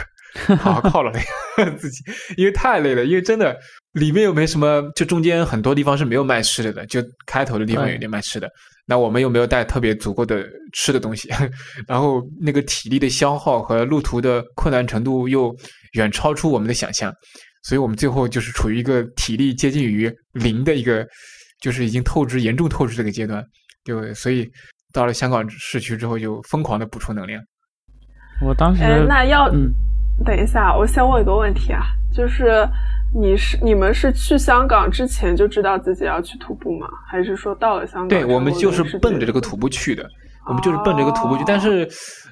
[0.56, 2.02] 好好 犒劳了自己，
[2.38, 3.04] 因为太累了。
[3.04, 3.54] 因为真的
[3.92, 8.50] 里面又没什么，就中间很多地方是没有卖吃的的，就开头的地方有点卖吃的。
[8.86, 11.28] 那我们又没有带特别足够的吃的东西，
[11.86, 15.54] 然后那个体力的消耗和路途的困难程度又
[15.92, 17.14] 远超出我们的想象，
[17.62, 21.06] 所以我们最后就是处于一个体力接近于零的一个，
[21.60, 23.44] 就是已经透支严重透支这个阶段。
[23.84, 24.48] 就所以
[24.92, 27.42] 到了香港市区之后，就疯狂的补充能量。
[28.42, 29.50] 我当时那要
[30.24, 32.66] 等一下，我先问一个问题啊，就是
[33.14, 36.88] 你是你们是去香港之前就知道自己要去徒步吗？
[37.10, 38.08] 还是说到了香港？
[38.08, 40.08] 对我们就是奔着这个徒步去的，
[40.46, 41.44] 我们就是奔着这个徒步去。
[41.46, 41.88] 但是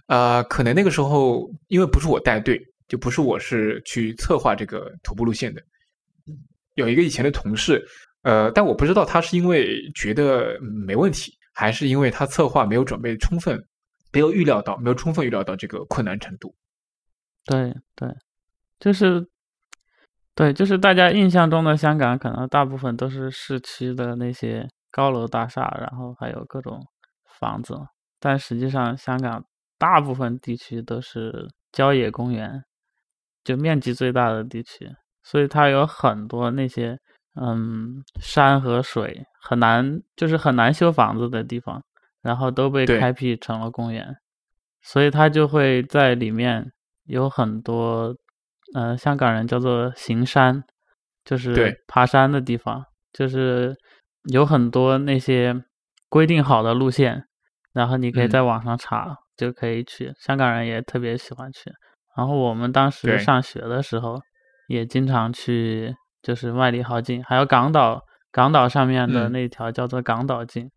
[0.06, 5.62] 呃，可能那个时候因为不是我带队，就不是我是去策划这个徒步路线的，
[6.74, 7.84] 有一个以前的同事，
[8.22, 11.32] 呃，但我不知道他是因为觉得没问题。
[11.60, 13.60] 还是因为他策划没有准备充分，
[14.12, 16.54] 没有预料到，没有充分预料到这个困难程度。
[17.44, 18.08] 对对，
[18.78, 19.26] 就是，
[20.36, 26.80] 对，就是大家印象中的香港，可能大部分都是市区的那些高楼大厦，然后还有各种
[27.40, 27.74] 房子。
[28.20, 29.44] 但实际上，香港
[29.78, 32.62] 大部分地区都是郊野公园，
[33.48, 34.88] 就面积最大的地区，
[35.22, 36.98] 所以它有很多那些。
[37.40, 41.80] 嗯，山和水很难，就是很难修房子的地方，
[42.20, 44.16] 然后都被开辟成了公园，
[44.82, 46.72] 所以它就会在里面
[47.04, 48.12] 有很多，
[48.74, 50.64] 呃，香港人叫做行山，
[51.24, 53.76] 就是爬山的地方，就是
[54.32, 55.62] 有很多那些
[56.08, 57.24] 规定好的路线，
[57.72, 60.12] 然后你可以在网上查就可以去。
[60.18, 61.70] 香港人也特别喜欢去，
[62.18, 64.20] 然后我们当时上学的时候
[64.66, 65.94] 也经常去。
[66.20, 68.02] 就是万里豪径，还有港岛，
[68.32, 70.68] 港岛上面的那条叫做港岛径。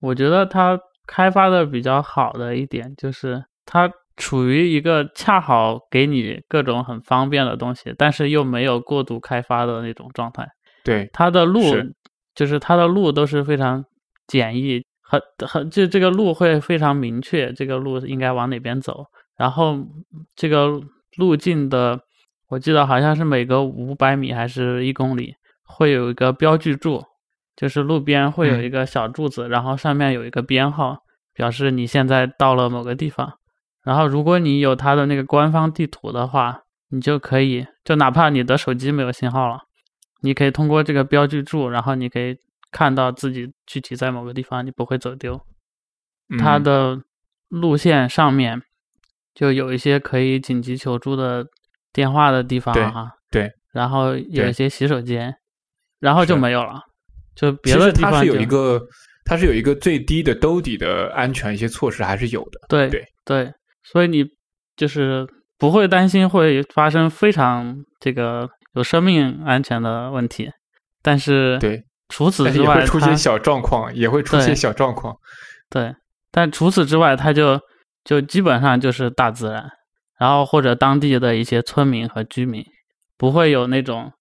[0.00, 0.76] 我觉得它
[1.06, 10.46] 开发的比较好的一点，就是它处于一个恰好给你各种很方便的东西，但是又没有过度开发的那种状态。
[10.84, 11.62] 对，它的路
[12.34, 13.82] 就是它的路都是非常
[14.26, 19.04] 简易，很很就这个路会非常明确，这个路应该往哪边走，
[19.42, 19.76] 然后
[20.36, 20.80] 这个
[21.16, 22.00] 路径的。
[22.52, 27.02] 我记得好像是每隔五百米还是一公里会有一个标记柱，
[27.56, 30.98] 就是路边会有一个小柱子，然后上面有一个编号，
[31.32, 33.38] 表示你现在到了某个地方。
[33.82, 39.60] 然后如果你有它的那个官方地图的话，你就可以，就哪怕你的手机没有信号了，
[40.20, 42.36] 你可以通过这个标记柱，然后你可以
[42.70, 45.40] 看到自己具体在某个地方，你不会走丢。
[46.38, 47.00] 它的
[47.48, 48.62] 路线上面
[49.34, 51.46] 就有一些可以紧急求助的。
[51.94, 55.34] 电话的地方哈，对，然后有一些洗手间，
[56.00, 56.80] 然后就没有了。
[57.34, 58.80] 就别的地方它是有一个，
[59.26, 62.58] 它是有一个最低的兜底的安全一些措施还是有的。
[62.66, 64.24] 对对对，所以你
[64.74, 70.50] 就是不会担心会发生非常这个有生命安全的问题，
[71.02, 75.14] 但是对，除此之外会出现小状况，也会出现小状况。
[75.68, 75.94] 对，
[76.30, 77.60] 但除此之外，它就
[78.04, 79.70] 就基本上就是大自然，
[80.18, 82.64] 然后或者当地的一些村民和居民，
[83.16, 84.12] 不会有那种。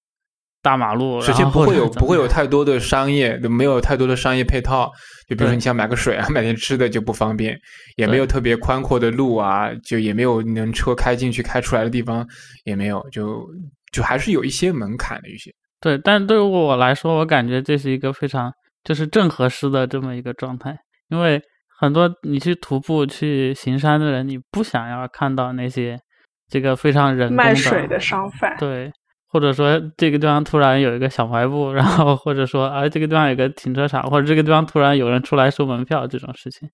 [0.64, 4.92] 大马路，首先不会有不会有太多的商业，没有太多的商业配套。
[5.28, 7.60] 就比如说你想买个水啊，买点吃的就不方便，
[7.96, 12.24] 也没有特别宽阔的路啊，就也没有能车开进去、开出来的地方，
[12.64, 13.44] 也没有，就
[13.92, 15.52] 就还是有一些门槛的一些。
[15.80, 20.78] 对，但对于我来说，我感觉这是一个非常就是正合适的这么一个状态，
[21.10, 21.42] 因为
[21.82, 26.00] 很多你去徒步去行山的人，你不想要看到那些
[26.48, 28.56] 这个非常人工卖水的商贩。
[28.58, 28.94] 对。
[29.34, 36.70] 或者说这个地方突然有一个小卖部，然后或者说啊这个地方有个停车场，或者这个地方突然有人出来收门票这种事情。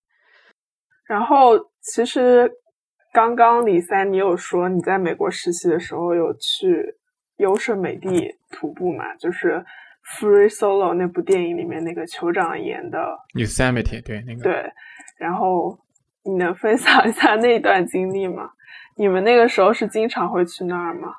[1.06, 2.52] 然后其实
[3.14, 6.96] 刚刚李三你有说你在美国实习的时候有去
[7.38, 9.16] 优胜美地徒步嘛？
[9.18, 9.50] 就是
[10.16, 13.00] 《Free Solo》那部电影里面那个酋长演的
[13.34, 14.72] Yosemite，对那个对。
[15.18, 15.78] 然后
[16.24, 18.50] 你能分享一下那段经历吗？
[18.96, 21.10] 你们那个时候是经常会去那儿吗？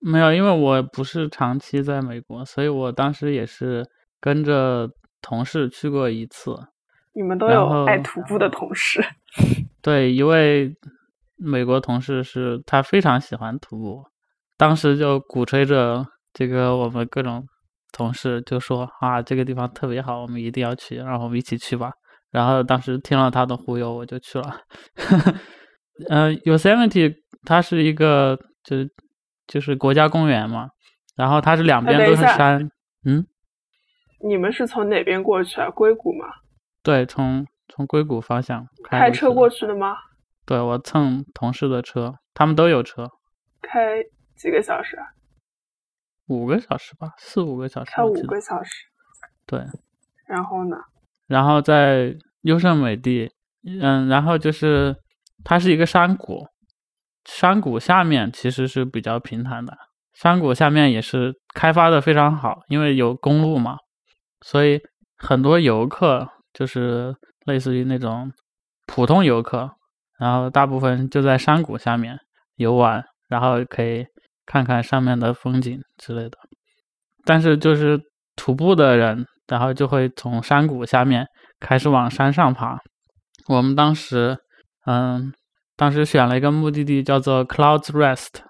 [0.00, 3.86] 没有，因为我不是长期在美国，所以我当时也是
[4.20, 4.88] 跟着
[5.20, 6.54] 同事去过一次。
[7.14, 9.02] 你们都有爱徒步的同事？
[9.82, 10.74] 对，一位
[11.36, 14.04] 美国同事是他非常喜欢徒步，
[14.56, 17.46] 当时就鼓吹着这个我们各种
[17.92, 21.92] 同事就说啊，这个地方特别好，我们一定要去，让我们一起去吧。
[22.30, 24.60] 然后当时听了他的忽悠，我就去了。
[26.08, 28.88] 嗯， Yosemite 它是一个就是。
[29.50, 30.68] 就是国家公园嘛，
[31.16, 32.70] 然后它是两边都是山。
[33.06, 33.26] 嗯，
[34.22, 35.70] 你们是从哪边过去啊？
[35.70, 36.26] 硅谷吗？
[36.82, 39.96] 对，从从硅谷方向开车过去的吗？
[40.44, 43.08] 对，我蹭同事的车，他们都有车。
[43.62, 44.04] 开
[44.36, 45.06] 几个小时啊？
[46.28, 47.90] 五个小时吧，四五个小时。
[47.90, 48.70] 开五个小时。
[49.46, 49.64] 对。
[50.26, 50.76] 然后呢？
[51.26, 53.30] 然后在优胜美地，
[53.64, 54.96] 嗯，然后就是
[55.44, 56.46] 它是一个山谷。
[57.24, 59.76] 山谷下面其实是比较平坦的，
[60.14, 63.76] 山谷下面也是开发的非常好，因为有公路嘛，
[64.40, 64.80] 所以
[65.16, 67.14] 很多游客就是
[67.44, 68.32] 类似于那种
[68.86, 69.70] 普通游客，
[70.18, 72.18] 然后大部分就在山谷下面
[72.56, 74.06] 游玩，然后可以
[74.48, 76.36] 看看上面的风景之类的。
[77.24, 78.00] 但是就是
[78.34, 81.24] 徒步的人，然后就会从山谷下面
[81.60, 82.78] 开始往山上爬。
[83.46, 84.38] 我们当时，
[84.86, 85.32] 嗯。
[85.80, 88.40] 当时选了一个目的地，叫做 Clouds Rest，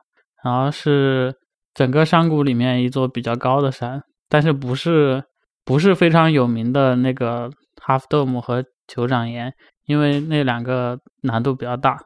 [0.42, 1.34] 然后是
[1.74, 5.22] 整个山谷里面一座比较高的山，但是不是
[5.62, 7.50] 不是非常有名的那个
[7.84, 9.52] Half Dome 和酋长岩，
[9.84, 11.98] 因为那两个难度比较大。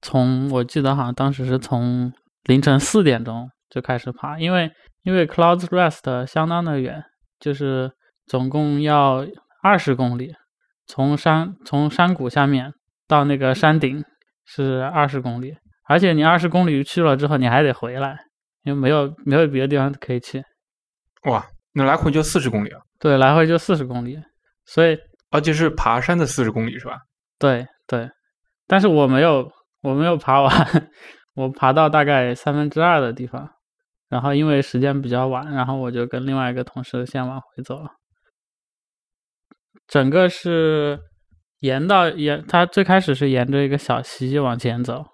[0.00, 2.12] 从我记得好像当时是从
[2.44, 4.70] 凌晨四点钟就开始爬，因为
[5.02, 7.04] 因为 Clouds Rest 相当的远，
[7.38, 7.92] 就是
[8.26, 9.26] 总共要
[9.62, 10.34] 二十公里，
[10.86, 12.72] 从山从山谷下面
[13.06, 14.04] 到那个山顶。
[14.44, 15.54] 是二十公里，
[15.88, 18.18] 而且你二十公里去了之后，你还得回来，
[18.64, 20.42] 因为没有没有别的地方可以去。
[21.30, 22.80] 哇，那来回就四十公里啊？
[22.98, 24.18] 对，来回就四十公里，
[24.66, 24.98] 所以
[25.30, 26.98] 而且是爬山的四十公里是吧？
[27.38, 28.10] 对对，
[28.66, 29.48] 但是我没有
[29.80, 30.52] 我没有爬完，
[31.34, 33.50] 我爬到大概三分之二的地方，
[34.08, 37.90] 然后因为时间比较晚，然后我就跟另外一个同事先往回走了。
[39.86, 41.00] 整个是。
[41.62, 45.04] 沿到沿，它最开始是沿着一个小溪往前走，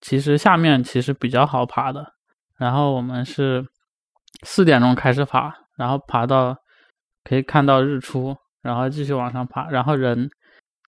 [0.00, 2.04] 其实下面其实比较好爬的。
[2.58, 3.64] 然后我们是
[4.42, 6.56] 四点钟开始爬，然后爬到
[7.22, 9.70] 可以看到日出，然后继续往上爬。
[9.70, 10.28] 然后人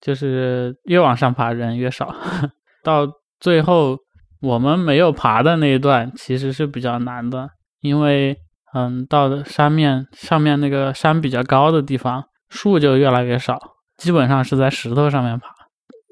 [0.01, 2.13] 就是越往上爬人越少，
[2.83, 3.07] 到
[3.39, 3.97] 最后
[4.45, 7.49] 我们没有爬的那一段其实是比较难的，
[7.81, 8.37] 因为
[8.75, 13.59] 嗯，到山面上面那个山比较高的地方，树就越来越少。
[13.97, 15.47] 基本上是在石头上面爬，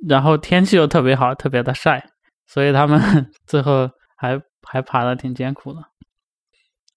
[0.09, 2.09] 然后天气又特别好，特别的晒，
[2.47, 3.01] 所以他们
[3.45, 5.81] 最后还还爬的挺艰苦的。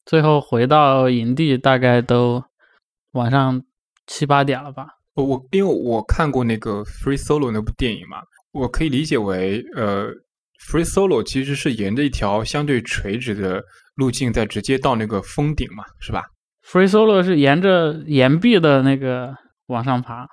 [0.06, 2.44] 最后回到营地，大概都
[3.14, 3.62] 晚上
[4.06, 4.88] 七八点了吧。
[5.16, 8.22] 我我因为我看过那个《Free Solo》那部电影嘛，
[8.52, 10.08] 我可以理解为，呃，
[10.70, 13.64] 《Free Solo》其实是沿着一条相对垂直的
[13.96, 16.24] 路径在直接到那个峰顶嘛，是吧？
[16.70, 19.36] 《Free Solo》是沿着岩壁的那个
[19.68, 20.28] 往上爬。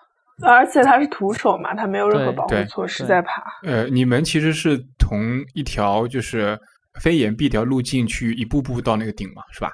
[0.45, 3.43] 而且它是徒手嘛，它没有任何保护措施在爬。
[3.63, 6.59] 呃，你们其实是同一条就是
[7.01, 9.71] 非岩壁条路径去一步步到那个顶嘛，是吧？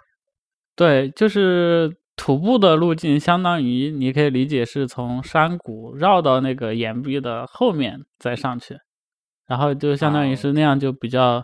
[0.76, 8.76] 对，就是徒步的路径，相当于你可以理解是从山谷绕到那个岩壁的后面再上去，
[9.48, 11.42] 然后就相当于是那样就比较，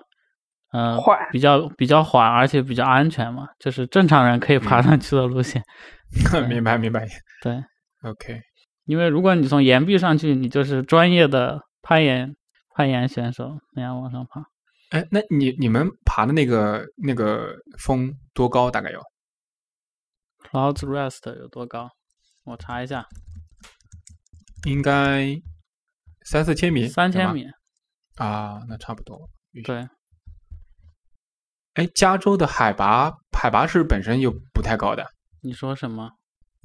[0.73, 0.97] 呃，
[1.33, 5.63] 比较比较缓，而且比较安全嘛，就是正常人可以爬上去的路线。
[6.49, 7.09] 明白明白。
[7.43, 7.65] 对
[8.03, 8.41] ，OK。
[8.85, 12.37] 因为如果你从岩壁上去，你就是专业的攀岩
[12.77, 14.45] 攀岩选手那样往上爬。
[14.91, 18.71] 哎，那你你们爬的那个那个峰多高？
[18.71, 19.01] 大概有
[20.51, 21.89] ？Clouds Rest 有多高？
[22.45, 23.07] 我查一下。
[24.67, 25.35] 应该
[26.23, 26.87] 三四千米。
[26.87, 27.47] 三千米。
[28.17, 29.29] 啊，那差不多。
[29.65, 29.89] 对。
[31.75, 35.05] 哎，加州的海拔海拔是本身就不太高的。
[35.43, 36.11] 你说什么？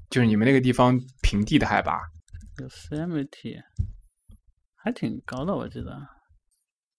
[0.10, 2.00] 就是你们那个地方平地的海拔
[2.58, 3.62] ？Yosemite
[4.76, 5.92] 还挺高的，我记得。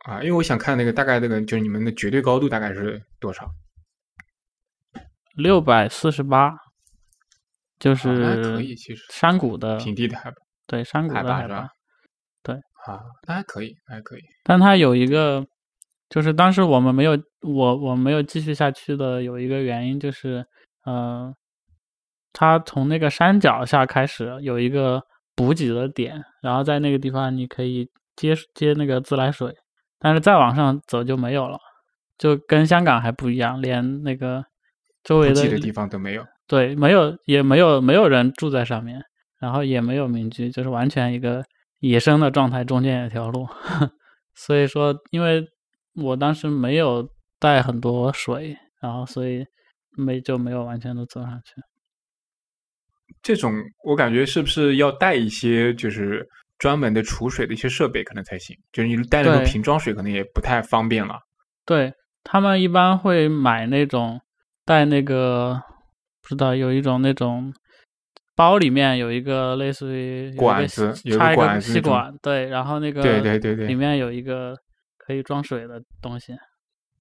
[0.04, 3.48] 啊，因为我想看那个大概那个，就是你们的绝对高度大概是多少？
[5.34, 6.52] 六百四十八，
[7.78, 10.36] 就是可以，其实山谷的平地的海拔。
[10.66, 11.68] 对，山谷的海拔。
[12.86, 12.94] 对。
[12.94, 14.20] 啊，那还可以，还可以。
[14.44, 15.46] 但它有一个，
[16.08, 20.44] 就是当时我们没有我我没有继续下去的有一个原因就是，
[20.84, 21.32] 呃，
[22.32, 25.02] 它从那个山脚下开始有一个
[25.34, 29.54] 补给的点，然后在那个地方你可以接接那个自来水。
[30.02, 31.58] 但是再往上走就没有了，
[32.16, 34.42] 就跟香港还不一样，连那个
[35.04, 36.26] 周围的地方都没有。
[36.46, 39.02] 对，没有，也没有，没有人住在上面，
[39.38, 41.44] 然后也没有民居，就是完全一个
[41.80, 42.64] 野生的状态。
[42.64, 43.46] 中间有条路，
[44.34, 45.44] 所以说，因为
[45.94, 47.06] 我当时没有
[47.38, 49.44] 带很多水，然后所以
[49.90, 51.60] 没就没有完全的走上去。
[53.20, 53.52] 这种
[53.84, 56.26] 我感觉是不是要带一些就是。
[56.60, 61.18] 专门的储水的一些设备可能才行，就是你带那个瓶装水可能也不太方便了。
[61.64, 61.90] 对
[62.22, 64.20] 他们一般会买那种
[64.66, 65.58] 带那个
[66.20, 67.50] 不知道有一种那种
[68.40, 74.56] 包里面有一个类似于管子，插一个吸管，对，然后那个对对对对，里面有一个
[74.96, 76.32] 可以装水的东西。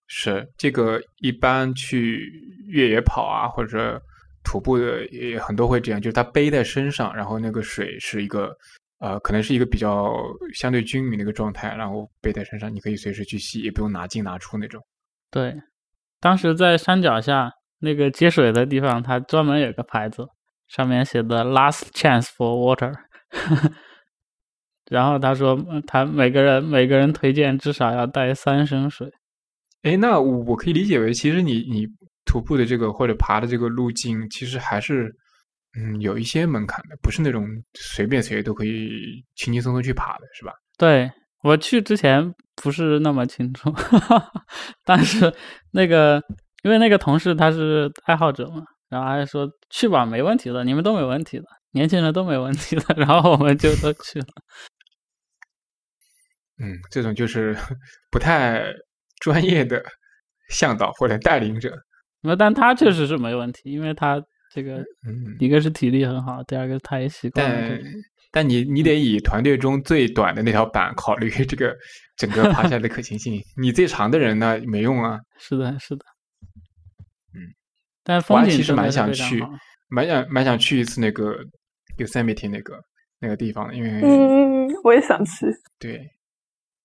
[0.07, 2.29] 是这个一般去
[2.67, 4.01] 越野跑啊或者
[4.43, 8.53] 徒步的也很多会这样，就是他背在身上，然后那个水是一个。
[9.01, 10.13] 呃，可能是一个比较
[10.53, 14.85] 相对均匀的一个状态，然后背在身上，你可以随时去吸，也不用拿进拿出那种。
[15.31, 15.55] 对，
[16.19, 17.49] 当时在山脚下
[17.79, 20.27] 那个接水的地方，它专门有个牌子，
[20.69, 22.93] 上面写的 “Last Chance for Water”。
[24.89, 29.11] 然后他说，他每个人每个人推荐至少要带三升水。
[29.81, 31.85] 哎，那我可以理解为，其实你你
[32.23, 35.13] 徒步的这个或者爬的这个路径，其实还是。
[35.77, 40.51] 嗯，有一些门槛的，不是那种随便谁都可以轻轻松松去爬的，是吧？
[40.79, 41.07] 对
[41.43, 43.71] 我去之前不是那么清楚，
[44.83, 45.31] 但是
[45.69, 46.19] 那个
[46.63, 54.27] 因为那个同事他是爱好者嘛，然后还说去吧，没问题的，你们都没问题的，年轻人都没问题的，然后我们就都去了。
[56.61, 57.55] 嗯，这种就是
[58.11, 58.65] 不太
[59.21, 59.83] 专业的
[60.49, 61.73] 向导或者带领者，
[62.21, 64.21] 那但他确实是没问题，因为他。
[64.51, 67.47] 这个，嗯，一个是体力很好，第二个他也习惯。
[67.47, 67.81] 但
[68.31, 71.71] 但你你得以团队中最短的那条板考虑这个
[72.17, 73.39] 整个爬 下来的可行性。
[73.61, 75.19] 你最长的人呢没用啊。
[75.37, 76.03] 是的，是的。
[78.09, 79.45] 嗯，但风景其实蛮想去，
[79.87, 81.37] 蛮想蛮想去一次那个
[81.97, 82.73] Yosemite 那个
[83.19, 85.45] 那个地方，因为嗯，我也想去。
[85.79, 86.01] 对，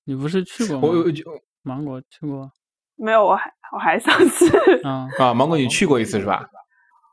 [0.04, 0.88] 你不是去过吗？
[0.88, 1.24] 我就
[1.62, 2.50] 芒果去过。
[2.96, 4.44] 没有，我还我还想去。
[4.84, 6.46] 嗯啊，芒果你去过一次是吧？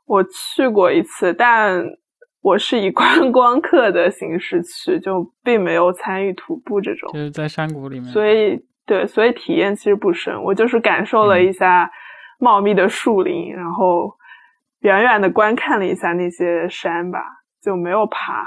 [0.04, 1.82] 我去过一次，但
[2.42, 7.10] 我是以 观光客的形式去，就并没有参与徒步这种。
[7.14, 8.12] 就是在山谷里面。
[8.12, 10.40] 所以，对，所以体验其实不深。
[10.42, 11.90] 我就是感受了一下
[12.42, 14.12] 茂密的树林，然后
[14.80, 17.20] 远远的观看了一下那些山吧，
[17.62, 18.42] 就没有爬。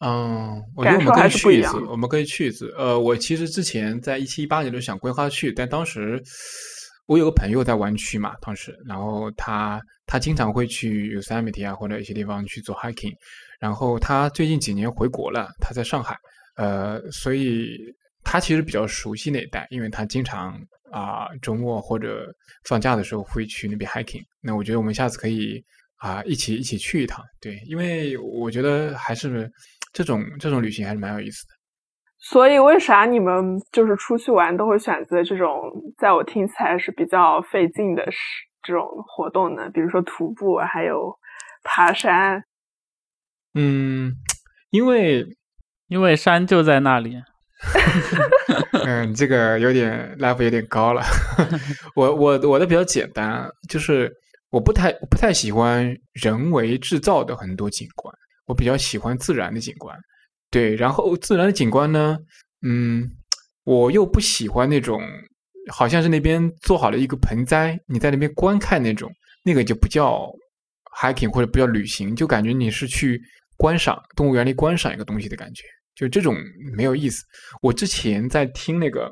[0.00, 1.78] 嗯，我觉得我们可以去一次。
[1.84, 2.74] 我们可以去一次。
[2.76, 6.20] 呃，我其实之前在一七一八年就想规划去，但当时。
[7.08, 13.12] 我有个朋友在湾区嘛，当时，然后他他经常会去 Yosemite 啊或者一些地方去做 hiking，
[13.58, 16.16] 然后他最近几年回国了，他在上海，
[16.56, 17.76] 呃，所以
[18.24, 20.58] 他其实比较熟悉那一带，因为他经常
[20.90, 22.32] 啊周末或者
[22.64, 24.22] 放假的时候会去那边 hiking。
[24.40, 25.62] 那我觉得我们下次可以
[25.96, 29.50] 啊一起一起去一趟，对，因为我觉得还是
[29.92, 31.54] 这种这种旅行还是蛮有意思的。
[32.24, 35.60] 所以，为啥你们就是出去玩都会选择这种
[35.98, 38.08] 在我听起来是比较费劲的
[38.62, 39.68] 这种活动呢？
[39.74, 41.12] 比如说徒步，还有
[41.64, 42.44] 爬山。
[43.54, 44.14] 嗯，
[44.70, 45.26] 因为
[45.88, 47.20] 因为山就在那里。
[48.84, 51.02] 嗯，这个有点 level 有点高了。
[51.94, 54.12] 我我我的比较简单，就是
[54.50, 58.12] 我不太不太喜欢人为制造的很多景观，
[58.46, 59.96] 我比较喜欢自然的景观。
[60.50, 62.18] 对，然后自然的景观呢，
[62.66, 63.08] 嗯，
[63.64, 65.00] 我又不喜欢那种
[65.70, 69.10] 好像是那边做好了一个盆栽，你在那边观看那种，
[69.44, 70.28] 那个就不叫
[71.00, 73.18] hiking 或者不叫旅行，就感觉你是去
[73.56, 75.64] 观赏动物园里观赏一个东西的感觉，
[75.94, 76.36] 就这种
[76.74, 77.24] 没有意思。
[77.60, 79.06] 我之前在听那个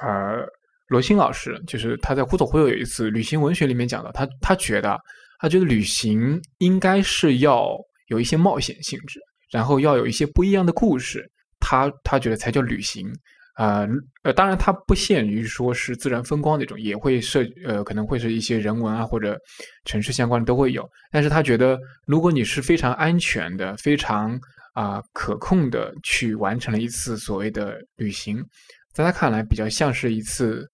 [0.00, 0.46] 呃
[0.88, 4.98] 罗新老师，就是他在《忽左忽右》有一次旅行文学里面讲到，他他觉得
[5.38, 7.76] 他觉得旅行应该是要
[8.08, 11.24] 有一些冒险性质，然后要有一些不一样的故事，
[11.58, 13.10] 他他觉得才叫旅行。
[13.54, 13.86] 啊，
[14.24, 19.38] 呃，当然它不限于说是自然风光那种，也会涉呃，可能会是一些人文啊或者
[19.84, 20.84] 城市相关的都会有。
[21.12, 24.36] 但是他觉得，如果你是非常安全的、非常
[24.74, 28.44] 啊可控的去完成了一次所谓的旅行，
[28.92, 30.70] 在他看来比较像是一次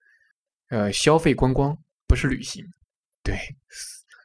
[0.68, 1.74] 呃消费观光，
[2.08, 2.64] 不是旅行。
[3.22, 3.36] 对，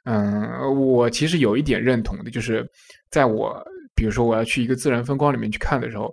[0.04, 2.68] 嗯，我其实有一点认同的，就是
[3.10, 3.64] 在我
[3.94, 6.12] 比如说我要去一个自然风光里面去看的时候，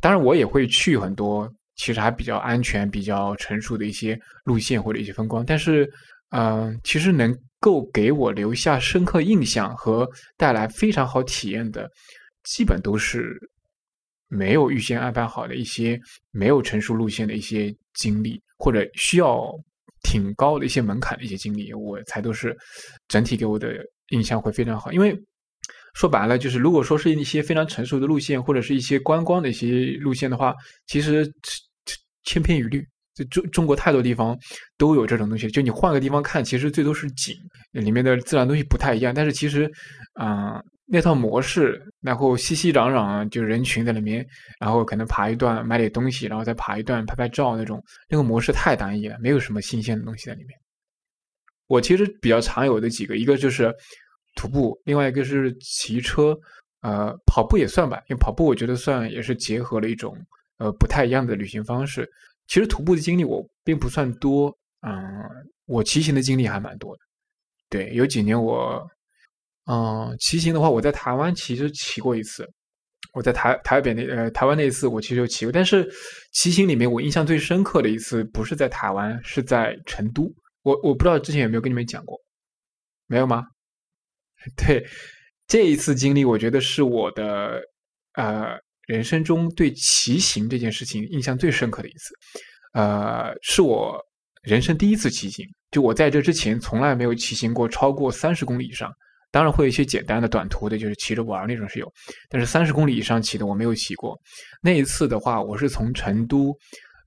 [0.00, 1.48] 当然我也会去很多。
[1.76, 5.90] 其实还比较安全、比较成熟的一些路线或者一些风光，但是，
[6.28, 10.06] 嗯，其实能够给我留下深刻印象和
[10.36, 11.90] 带来非常好体验的，
[12.44, 13.38] 基本都是
[14.28, 19.50] 没有预先安排好的一些没有成熟路线的一些经历，或者需要
[20.02, 22.56] 挺高的一些门槛的一些经历，我才都是
[23.08, 24.92] 整体给我的印象会非常好。
[24.92, 25.16] 因为
[25.94, 30.54] 说白了，就是如果说是一些非常成熟的路线，或者是一些观光的一些路线的话，
[30.86, 31.32] 其实。
[32.22, 34.38] 千篇一律，就中中国太多地方
[34.76, 35.50] 都有这种东西。
[35.50, 37.34] 就你换个地方看，其实最多是景，
[37.72, 39.12] 里面的自然东西不太一样。
[39.12, 39.68] 但是其实，
[40.12, 40.62] 啊，
[40.92, 44.26] 那套模式，然后熙熙攘攘就人群在里面，
[44.58, 50.58] 然后可能爬一段买点东西，然后再爬一段拍拍照那种，那个模式太单一了，没有什么新鲜的东西在里面。
[51.68, 53.72] 我其实比较常有的几个，一个就是
[54.34, 56.36] 徒步，另外一个是骑车，
[56.82, 60.16] 呃，跑步也算吧，因为跑步我觉得算也是结合了一种。
[60.58, 62.06] 呃，不太一样的旅行方式。
[62.46, 64.54] 其实徒步的经历我并不算多，
[64.86, 64.94] 嗯，
[65.64, 67.02] 我骑行的经历还蛮多的。
[67.70, 68.86] 对，有几年我，
[69.66, 72.48] 嗯，骑行的话，我在台湾其实骑过一次。
[73.12, 75.52] 我在台台北那呃台湾那一次，我其实有骑过。
[75.52, 75.88] 但是
[76.32, 80.32] 骑行里面，我印象最深刻的一次不是在台湾，是在成都。
[80.62, 82.16] 我我不知道之前有没有跟你们讲过，
[83.06, 83.44] 没有吗？
[84.56, 84.86] 对，
[85.46, 87.60] 这一次经历，我觉得是我的
[88.14, 88.58] 呃。
[88.86, 92.12] 人生中对骑行这件事情印象最深刻的一次，
[92.72, 93.96] 呃，是我
[94.42, 95.46] 人生第一次骑行。
[95.70, 98.90] 就我在这之前从来没有骑行过超过三十公里以上，
[99.30, 101.92] 当然会有一些简单的短途的，就是骑着玩那种是有，
[102.28, 104.18] 但是三十公里以上骑的我没有骑过。
[104.62, 106.56] 那一次的话，我是从成都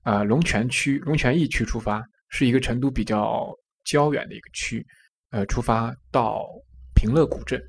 [0.02, 3.46] 啊龙泉区龙泉驿区出发，是一个成都比较
[3.84, 4.84] 郊远的一个区，
[5.30, 6.46] 呃，出发到
[6.94, 7.60] 平乐古镇。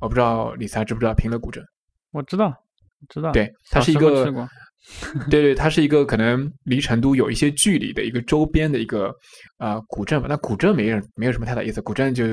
[0.00, 1.64] 我不知道李才知不知道平乐古镇？
[2.10, 2.52] 我知道。
[3.08, 4.24] 知道，对，它是一个，
[5.30, 9.14] 对对，它是一个可能离成都有一些距离的一个周边的一个
[9.56, 10.26] 啊古镇吧。
[10.28, 12.26] 那古镇没人没有什么太大意思，古镇就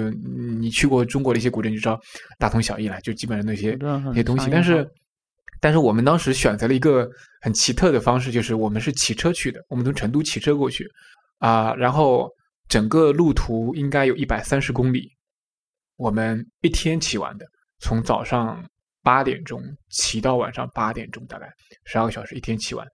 [0.60, 2.00] 你去过中国的一些古镇就知道
[2.40, 4.50] 大同小异了，就基本上那些那些东西。
[4.52, 4.90] 但是
[5.62, 7.08] 但是我们当时选择了一个
[7.42, 10.90] 很奇特的方式，就是我们是骑车去的，我们从成都骑车过去
[11.38, 12.30] 啊，然后
[12.68, 15.10] 整个路途应该有一百三十公里，
[15.98, 17.46] 我们一天骑完的，
[17.80, 18.66] 从早上。
[19.02, 21.50] 八点钟骑到晚上八点钟，大概
[21.86, 22.86] 十二个小时，一天骑完。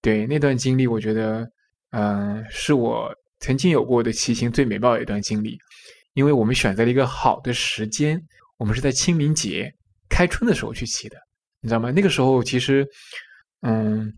[0.00, 1.46] 对那段经历，我觉得，
[1.90, 5.58] 嗯，是我曾经有过的骑行最美妙的一段经历。
[6.14, 8.18] 因为我们选择了一个好的时间，
[8.56, 9.70] 我们是在清明节
[10.08, 11.16] 开春的时候去骑的，
[11.60, 11.90] 你知道吗？
[11.90, 12.86] 那个时候其实，
[13.60, 14.10] 嗯，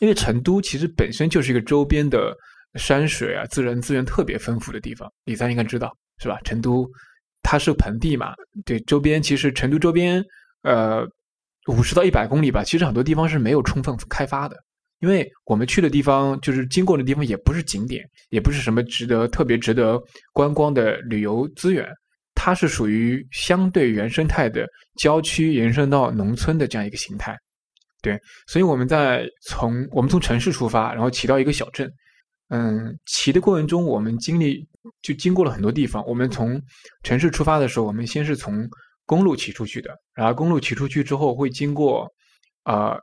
[0.00, 2.32] 因为成都其实本身就是一个周边的
[2.74, 6.38] 山水啊、自然资源特别丰富的地方，李三应该知道是吧？
[6.44, 6.88] 成都
[7.42, 8.32] 它是盆地嘛，
[8.64, 10.24] 对，周边其实成都周边。
[10.62, 11.06] 呃，
[11.68, 14.56] 五十到一百公里吧，其实很多地方是没有充分开发的，
[14.98, 19.98] 因为我们去的地方，就是经过的地方，也不是景点，也不是什么值得特别值得
[20.34, 21.88] 观光的旅游资源，
[22.34, 24.66] 它是属于相对原生态的
[24.98, 27.34] 郊区延伸到农村的这样一个形态。
[28.02, 31.90] 对，所以我们在从我们从城市出发，然后骑到一个小镇，
[32.48, 34.66] 嗯，骑的过程中，我们经历
[35.00, 36.06] 就经过了很多地方。
[36.06, 36.60] 我们从
[37.02, 38.68] 城市出发的时候，我们先是从。
[39.10, 42.08] 公路骑出去的，然后公路骑出去之后会经过，
[42.62, 42.96] 呃，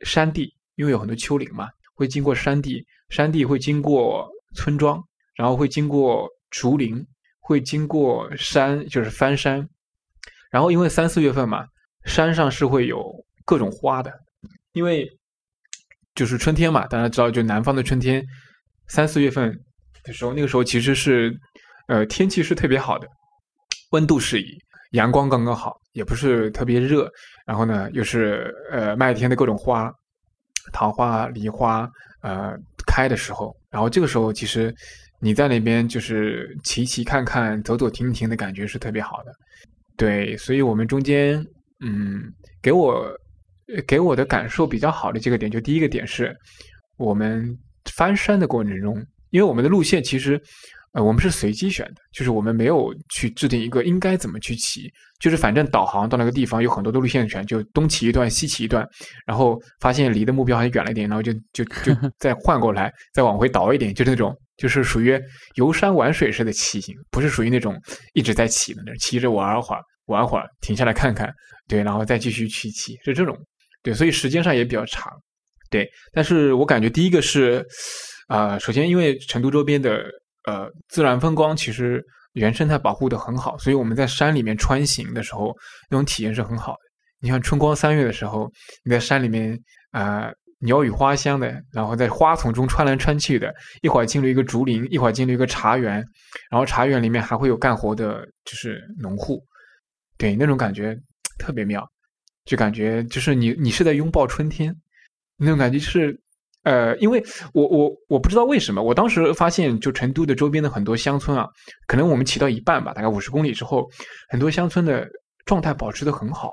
[0.00, 4.98] 山地，因为有很多丘陵嘛，会经过山地，山地会经过村庄，
[5.36, 7.06] 然后会经过竹林，
[7.40, 9.68] 会经过山，就是翻山，
[10.50, 11.66] 然后因为三四月份嘛，
[12.06, 13.04] 山上是会有
[13.44, 14.10] 各种花的，
[14.72, 15.06] 因为
[16.14, 18.24] 就是春天嘛，大家知道，就南方的春天，
[18.88, 19.54] 三四月份
[20.04, 21.38] 的时候，那个时候其实是，
[21.88, 23.06] 呃，天气是特别好的，
[23.90, 24.63] 温度适宜。
[24.94, 27.10] 阳光刚刚好，也不是特别热，
[27.44, 29.92] 然后呢，又是呃麦田的各种花，
[30.72, 31.90] 桃花、梨花
[32.22, 32.54] 呃
[32.86, 34.72] 开的时候，然后这个时候其实
[35.20, 39.32] 你在那边就是骑骑看看、走走停停的感觉是特别好的。
[39.96, 41.44] 对，所以我们中间
[41.80, 42.22] 嗯，
[42.62, 43.04] 给我
[43.88, 46.32] 给我的感受比较好的几个点，就第一个点是
[46.98, 47.44] 我们
[47.96, 48.94] 翻山的过程中，
[49.30, 50.40] 因为我们的路线其实。
[50.94, 54.88] 呃，我们是随机选的，就是我们没有去制定一个应该怎么去骑，
[55.18, 58.88] 就是反正导航到那个地方有很多的路线选，就东骑一段，西骑一段，
[59.26, 65.20] 然后发现离的目标还远了一点，然后就就就 再换过来，再往回倒一点，就是那种就是属于
[65.56, 67.76] 游山玩水式的骑行，不是属于那种
[68.12, 71.28] 一直在骑的那骑着玩会儿玩会儿停下来看看，
[71.66, 73.36] 对，然后再继续去骑，是这种，
[73.82, 75.12] 对，所以时间上也比较长，
[75.70, 77.66] 对，但是我感觉第一个是，
[78.28, 80.04] 啊，首先因为成都周边的。
[80.44, 85.56] 呃，自然风光其实原生态保护的很好，所以我们在山里面穿行的时候，
[85.90, 86.78] 那种体验是很好的。
[87.20, 88.50] 你像春光三月的时候，
[88.84, 89.58] 你在山里面
[89.90, 96.04] 啊，鸟语花香的，然后在花丛中穿来穿去的，一会儿进入一个竹林，一会儿进入一个茶园，
[96.50, 99.42] 然后茶园里面还会有干活的，就是农户，
[100.18, 100.94] 对，那种感觉
[101.38, 101.88] 特别妙，
[102.44, 104.74] 就感觉就是你你是在拥抱春天，
[105.38, 106.20] 那种感觉是。
[106.64, 111.46] 呃，因为我我我不知道为什么，我当时发现就成都的周边的很多乡村啊，
[111.86, 113.86] 可能我们骑到一半吧，大概五十公里之后，
[114.30, 115.06] 很多乡村的
[115.44, 116.52] 状态保持的很好，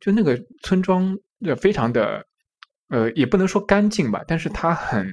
[0.00, 2.24] 就那个村庄呃非常的，
[2.88, 5.06] 呃也不能说干净吧，但是它很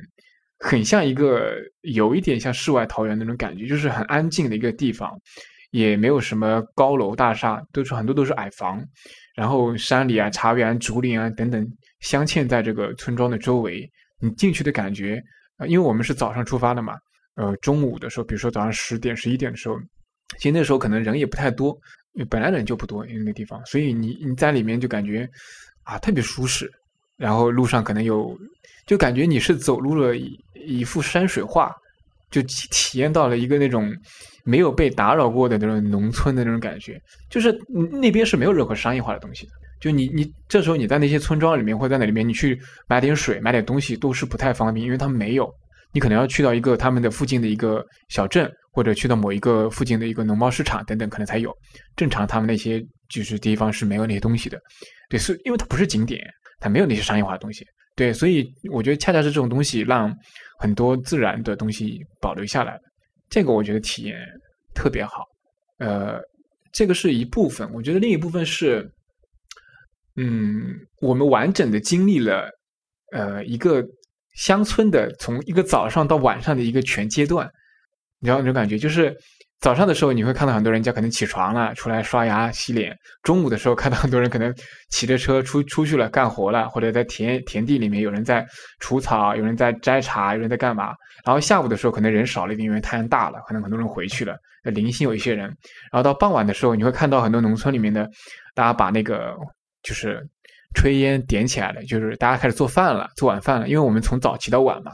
[0.57, 5.15] 很像一个有一点像世外桃源那种感觉，就是很安静的一个地方，
[5.69, 8.83] 也没有什么高楼大厦，都是很多都是矮房，
[9.35, 11.63] 然后山里啊、茶园、竹林啊等等
[11.99, 13.87] 镶嵌在这个村庄的周围。
[14.19, 15.21] 你进去的感觉
[15.57, 16.97] 啊，因为我们是早上出发的嘛，
[17.35, 19.77] 呃，中午的时候，比如说早上十点、十一点的时候，
[20.37, 21.77] 其实那时候可能人也不太多，
[22.29, 25.29] 本来人就不多，因为那地方，所以你你在里面就感觉
[25.83, 26.69] 啊特别舒适，
[27.17, 28.37] 然后路上可能有，
[28.85, 31.73] 就感觉你是走入了一一幅山水画，
[32.29, 33.91] 就体验到了一个那种
[34.43, 37.51] 没有被打扰过的那种农村的那种感觉，就是
[38.01, 39.53] 那边是没有任何商业化的东西的。
[39.79, 45.49] 就你你这时候你在那些村庄里面或者在那里面，你去买点水买点东西都是不太方便，因为他们没有，
[45.93, 51.55] 你可能要去到一个他们的附近的一个小镇，或者去到某一个附近的一个农贸市场等等，可能才有。
[51.95, 54.59] 正常他们那些就是地方是没有那些东西的，
[55.09, 56.21] 对，是因为它不是景点，
[56.59, 57.65] 它没有那些商业化的东西，
[57.95, 60.13] 对，所以我觉得恰恰是这种东西让
[60.59, 62.81] 很多自然的东西保留下来了，
[63.29, 64.17] 这个我觉得体验
[64.75, 65.23] 特别好。
[65.77, 66.19] 呃，
[66.73, 68.85] 这个是一部分，我觉得另一部分是。
[70.21, 72.49] 嗯，我们完整的经历了，
[73.13, 73.81] 呃，一个
[74.35, 77.49] 乡村的从一个早上到晚上的一个全阶段，
[78.19, 79.15] 你知道那种感觉，就是
[79.61, 82.93] 早上的时候你会看到很多人家可能起床了，出来刷牙洗脸；
[83.23, 84.53] 中午的时候看到很多人可能
[84.89, 88.45] 骑着车出出去了干活了，或者在田田地里面有人在
[88.81, 90.93] 除草，有人在摘茶，有人在干嘛。
[91.23, 95.45] 然后下午的时候可能人少了一点，因为太阳大了，可能很多人回去了，零星有一些人。
[95.91, 98.09] 然后到傍晚的时候，你会看到很多农村里面的
[98.53, 99.33] 大家把那个。
[99.81, 100.27] 就是
[100.75, 103.67] 炊烟点起来了，就是大家开始做饭了，做晚饭了。
[103.67, 104.91] 因为我们从早起到晚嘛，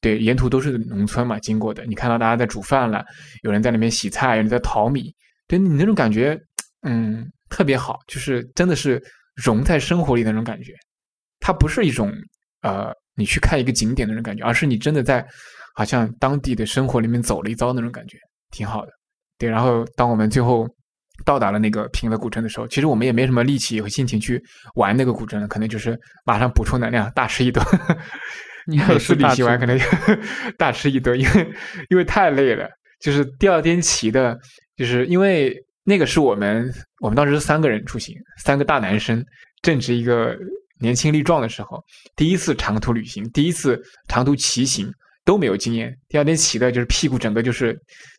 [0.00, 1.84] 对，沿途都是农村嘛，经过的。
[1.86, 3.04] 你看到大家在煮饭了，
[3.42, 5.14] 有人在那边洗菜，有人在淘米，
[5.48, 6.38] 对你那种感觉，
[6.82, 9.02] 嗯，特别好，就是真的是
[9.34, 10.72] 融在生活里那种感觉。
[11.40, 12.12] 它不是一种
[12.62, 15.26] 呃，你去看一个景点的那种感觉，而是你真的在
[15.74, 18.16] 好像当地的生活里面走了一遭那种感觉，
[18.50, 18.92] 挺好的。
[19.38, 20.68] 对，然后当我们最后。
[21.24, 24.42] 到达了那个平乐古镇的时候，其实我们也没什么力气和心情去
[24.74, 27.64] 玩那个古镇了，可能就是马上补充能量，大吃一顿。
[28.66, 29.78] 你每次旅行完可能
[30.58, 31.52] 大吃一顿，因为
[31.88, 32.68] 因为太累了。
[33.00, 34.38] 就是第二天骑的，
[34.76, 39.24] 就是因为那个是我们我们当时是三个人出行，三个大男生，
[39.62, 40.36] 正值一个
[40.78, 41.82] 年轻力壮的时候，
[42.14, 44.92] 第一次长途旅行，第一次长途骑行
[45.24, 45.96] 都没有经验。
[46.08, 47.74] 第二天骑的就是屁股整个就是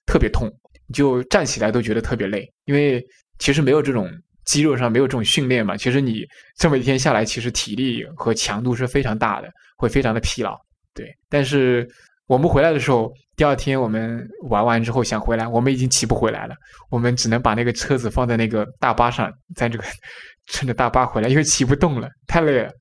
[0.07, 0.51] 特别痛。
[0.91, 3.03] 就站起来都觉得特别累，因为
[3.39, 4.09] 其实没有这种
[4.45, 5.75] 肌肉上没有这种训练嘛。
[5.77, 6.23] 其实你
[6.57, 10.57] 这么一天下来，其实体力和强度是非常大的，会非常的疲劳。
[10.93, 11.87] 对，但是
[12.27, 16.55] 我们回来的时候，第二天我们玩完之后想回来，我们已经骑不回来了，
[16.89, 19.83] 我们只能把那个车子放在那个大巴上，在这个
[20.47, 22.71] 乘着大巴回来，因为骑不动了，太累了。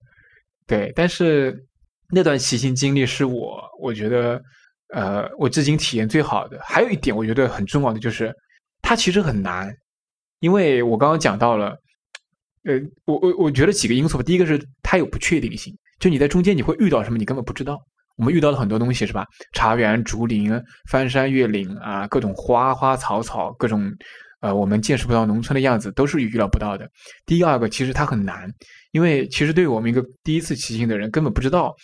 [0.67, 1.57] 对，但是
[2.11, 4.41] 那段骑行经历是我，我觉得。
[4.93, 8.33] 呃，我至今体验最好的还有一点，我觉得很重要的就是，
[8.83, 9.73] 它其实很难，
[10.41, 11.77] 因为我刚刚讲到了，
[12.65, 17.79] 呃，我我我觉得几个因素吧，第一个是它有不确定性，就你在中间你会遇到什么，你根本不知道。
[18.17, 19.25] 我们遇到了很多东西是吧？
[19.55, 20.53] 茶园、竹林、
[20.91, 23.91] 翻山越岭啊，各种花花草草，各种
[24.41, 26.87] 呃，我们见识不到农村的样子，都是预料不到的。
[27.25, 28.47] 第二个，其实它很难，
[28.93, 31.75] 因为其实对于我们一个第一次骑行的人，根本不知道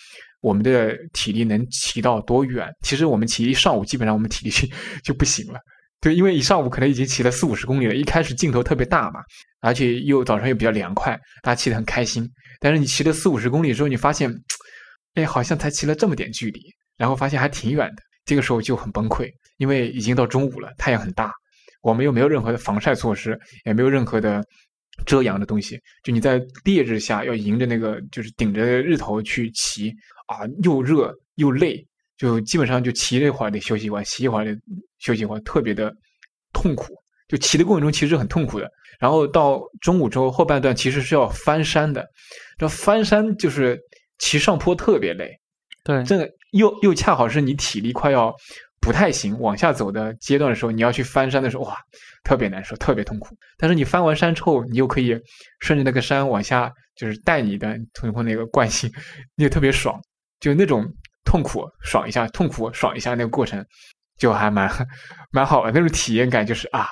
[0.47, 2.69] 我们的体力能骑到多远。
[2.83, 4.71] 其实我们骑一上午，基本上我们体力
[5.03, 5.59] 就不行了。
[6.01, 9.21] 对，因为一上午可能已经骑了四五十公里了，一开始劲头特别大嘛，
[9.61, 12.31] 而且又早上又比较凉快，大家骑得很开心。
[12.61, 14.33] 但是你骑了四五十公里之后，你发现，
[15.15, 16.61] 哎，好像才骑了这么点距离，
[16.97, 21.33] 然后发现还挺远的，这个时候就很崩溃，因为已经到中午了，太阳很大。
[21.83, 24.45] 我们又没有任何的防晒措施，也没有任何的
[25.07, 25.79] 遮阳的东西。
[26.05, 29.93] 就你在烈日下要迎着那个，就是顶着日头去骑
[30.27, 34.57] 啊，又热又累，就基本上就骑一会儿得休息一会儿，骑一会儿得
[34.99, 35.95] 休息一会儿，特别的
[36.53, 36.95] 痛苦。
[37.29, 38.71] 就骑的过程中其实很痛苦的。
[39.01, 42.07] 然后到中午之后后半段其实是要翻山的，
[42.57, 43.79] 这翻山就是
[44.19, 45.31] 骑上坡特别累。
[45.83, 48.35] 对，这又又恰好是你体力快要。
[48.79, 51.77] 不太行，往下走的阶段的时候，你要去翻山的时候，哇，
[52.23, 53.37] 特别难受，特别痛苦。
[53.59, 55.19] 但是你翻完山之后，你又可以
[55.59, 58.89] 顺着那个山往下，就是带你的通过那个惯性，
[59.35, 60.01] 你也特别爽。
[60.41, 60.85] 就那种
[61.25, 63.65] 痛苦爽一下，痛苦爽一下那个过程，
[64.19, 64.71] 就还蛮
[65.31, 65.73] 蛮好的。
[65.73, 66.87] 那种体验感就是啊，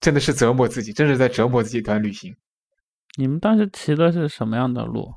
[0.00, 2.34] 真的是折磨自己，真是在折磨自己一段旅行。
[3.18, 5.12] 你们当时骑的是什么样的路？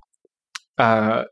[0.76, 1.24] 呃，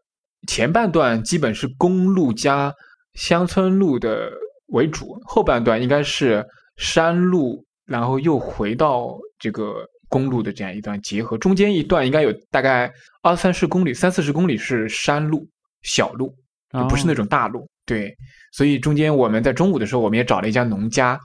[0.48, 2.74] 前半段基本是公路加
[3.14, 4.32] 乡村路的。
[4.72, 6.46] 为主，后半段应该是
[6.76, 9.76] 山路，然后又回到这个
[10.10, 11.38] 公路的这样一段结合。
[11.38, 12.92] 中间一段应该有大概
[13.24, 15.48] 二三十公里，三四十公里是山路、
[15.84, 16.36] 小路，
[16.72, 17.68] 就不是那种大路。
[17.86, 18.14] 对，
[18.52, 21.20] 所以中间我们在中午的时候，我们也找了一家农家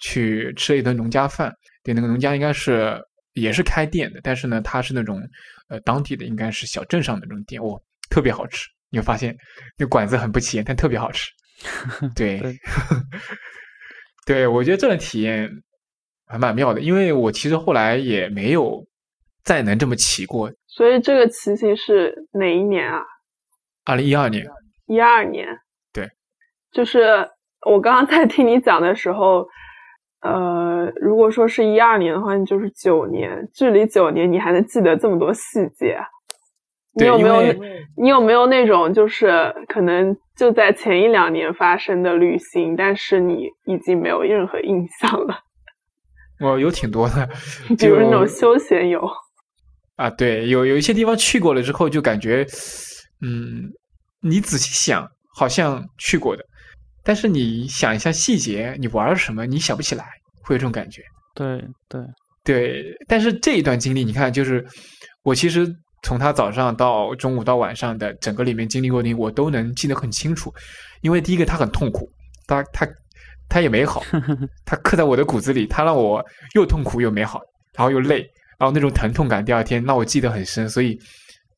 [0.00, 1.52] 去吃了一顿农家饭。
[1.82, 3.00] 对，那个农家应该是
[3.32, 5.20] 也是开店的，但是呢，它是那种
[5.68, 7.80] 呃当地的，应该是小镇上的那种店，哦，
[8.10, 8.68] 特别好吃。
[8.90, 9.34] 你会发现
[9.78, 11.30] 那馆子很不起眼，但特别好吃。
[12.14, 12.42] 对，
[14.26, 15.50] 对，我觉得这种体验
[16.26, 18.86] 还蛮妙的，因为我其实后来也没有
[19.44, 20.52] 再能这么骑过。
[20.66, 23.00] 所以这个骑行是哪一年啊？
[23.84, 24.46] 二零一二年。
[24.86, 25.46] 一二年。
[25.92, 26.08] 对，
[26.72, 27.28] 就是
[27.66, 29.46] 我刚刚在听你讲的时候，
[30.20, 35.98] 呃，如果说是一二年的话，你就是九年，距离九年你还能记得这么多细节。
[36.94, 37.42] 你有没有
[37.96, 45.34] 你有没有那种就是可能就在前一两年发生的旅行，但是你已经没有任何印象了？
[46.44, 47.26] 我有挺多的，
[47.78, 49.00] 比如那种休闲游
[49.96, 52.44] 啊，对，有有一些地方去过了之后，就感觉
[53.22, 53.70] 嗯，
[54.20, 56.44] 你仔细想好像去过的，
[57.02, 60.04] 但是你想一下细节，你玩了什么，你想不起来，
[60.42, 61.02] 会有这种感觉。
[61.34, 62.02] 对对
[62.44, 64.66] 对，但是这一段经历，你看，就是
[65.22, 65.74] 我其实。
[66.04, 70.52] 从他早上到中午到晚上的整个里面经历过的，我都能记得很清楚。
[71.00, 72.10] 因为第一个他很痛苦，
[72.48, 72.84] 他他
[73.48, 74.02] 他也美好，
[74.66, 76.20] 他刻在我的骨子里，他让我
[76.56, 77.40] 又痛苦又美好，
[77.76, 80.98] 然后又累，然后那种疼痛感第二天让我记得很深，所以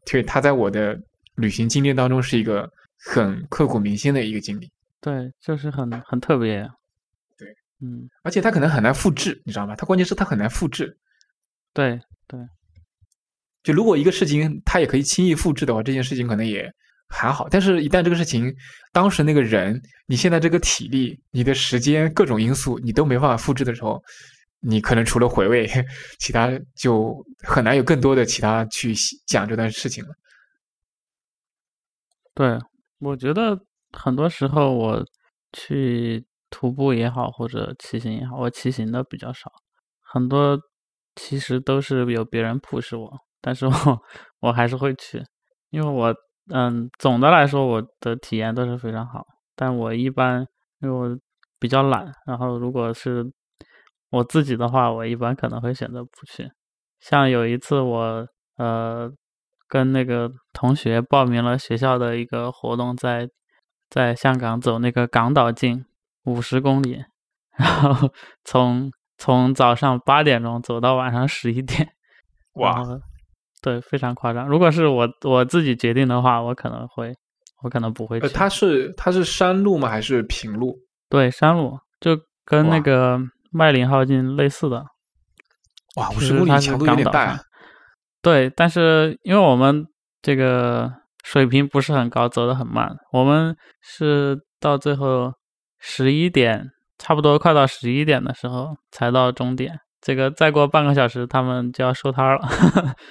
[0.04, 0.94] 对他在我的
[1.36, 4.70] 旅行经历当中是一个很刻骨铭心的一个经历。
[5.00, 6.68] 对，就是很很特别。
[7.36, 7.48] 对，
[7.80, 9.74] 嗯，而且他可能很难复制，你知道吗？
[9.76, 10.96] 他关键是他很难复制。
[11.72, 12.40] 对对。
[13.62, 16.70] 就如果一个事情他也可以轻易复制的话，这件事情可能也
[17.08, 17.48] 还好。
[17.48, 18.54] 但是，一旦这个事情
[18.92, 24.02] 当时那个人，你现在这个体力、你的时间各种因素，你都没办法复制的时候，
[24.60, 25.66] 你可能除了回味，
[26.20, 28.94] 其他就很难有更多的其他去
[29.26, 30.10] 讲这段事情了。
[32.34, 32.58] 对，
[32.98, 33.58] 我觉得
[33.92, 35.04] 很多时候我
[35.52, 39.50] 去徒步也好，或者骑行也好，我骑行的比较少，
[40.02, 40.58] 很多
[41.14, 43.10] 其实都是有别人 push 我。
[43.40, 43.72] 但是 我
[44.40, 45.22] 我还是会去，
[45.70, 46.14] 因为我
[46.52, 49.24] 嗯，总的来说我的体验都是非常好。
[49.54, 50.44] 但我一般
[50.80, 51.18] 因为我
[51.60, 53.24] 比较懒，然后如果是
[54.10, 56.50] 我自己的话，我一般可能会选择不去。
[57.00, 58.26] 像有一次我
[58.56, 59.12] 呃
[59.68, 63.28] 跟那个同学报名了学校的一个活动，在
[63.88, 65.84] 在香港走那个港岛径
[66.24, 67.04] 五十公里，
[67.56, 68.10] 然后
[68.44, 71.88] 从从早上八点钟走到晚上十一点，
[72.54, 72.82] 哇！
[73.62, 74.46] 对，非常夸张。
[74.46, 77.14] 如果是我我自己决定的话，我可能会，
[77.62, 78.28] 我可能不会去。
[78.28, 79.88] 它是它是山路吗？
[79.88, 80.76] 还是平路？
[81.08, 83.18] 对，山路就跟那个
[83.50, 84.84] 麦林浩径类似的。
[85.96, 87.40] 哇，五十公里强度有点大。
[88.24, 89.86] 对，但是因为我们
[90.22, 90.90] 这个
[91.22, 92.90] 水平不是很高，走得很慢。
[93.12, 95.30] 我们是到最后
[95.78, 99.78] 十一点，差不多快到十一点的时候才到终点。
[100.00, 102.40] 这个再过半个小时，他们就要收摊了。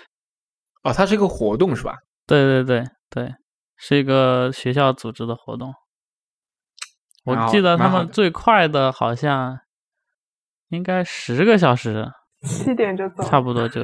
[0.81, 1.95] 哦，它是一个活动是吧？
[2.25, 3.35] 对对对对，
[3.77, 5.71] 是一个学校组织的活动。
[7.25, 9.59] 我记得他们最快的好像
[10.69, 12.11] 应该十个小时，
[12.41, 13.83] 七点就走，差不多就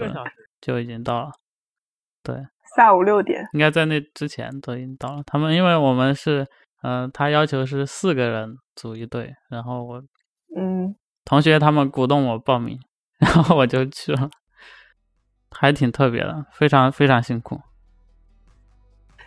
[0.61, 1.31] 就已经到了。
[2.21, 2.35] 对，
[2.75, 5.23] 下午六点，应该在那之前都已经到了。
[5.25, 6.45] 他们因为我们是，
[6.83, 10.03] 嗯，他要求是四个人组一队，然后我，
[10.55, 12.79] 嗯，同学他们鼓动我报名，
[13.19, 14.29] 然后我就去了，
[15.51, 17.61] 还挺特别的，非常非常辛苦。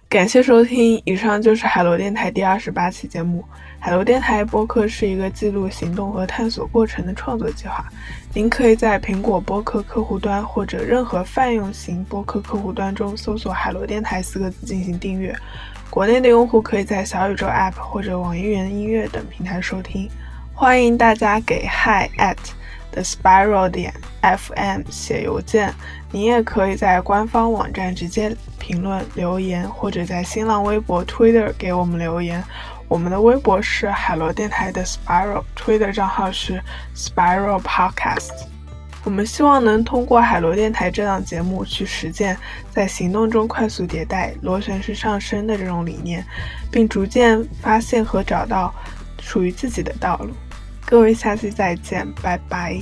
[0.08, 3.42] 感谢收听，以上就是海螺电台第二十八期节目。
[3.84, 7.84] 海螺电台播客是一个记录行动和探索过程的创作计划。
[8.32, 15.36] 您可以在苹果播客客户端或者任何泛用型播客客户端中搜索“海螺电台”四个字进行订阅。
[15.90, 20.08] 国内的用户可以在小宇宙 App 或者网易云音乐等平台收听。
[20.54, 22.36] 欢迎大家给 hi at
[22.92, 25.74] the spiral 点 fm 写邮件。
[26.12, 32.44] 你也可以在官方网站直接评论留言，或者在新浪微博、Twitter 给我们留言。
[32.92, 36.62] 我们的微博是海螺电台的 Spiral，Twitter 账号是
[36.94, 38.28] Spiral Podcast。
[39.02, 42.36] 我们希望能通过海螺电台这档节目去实践
[42.70, 46.22] 在行动中快速迭代、螺旋式上升的这种理念，
[46.70, 48.70] 并逐渐发现和找到
[49.22, 50.34] 属于自己的道路。
[50.84, 52.78] 各位，下期再见，拜拜。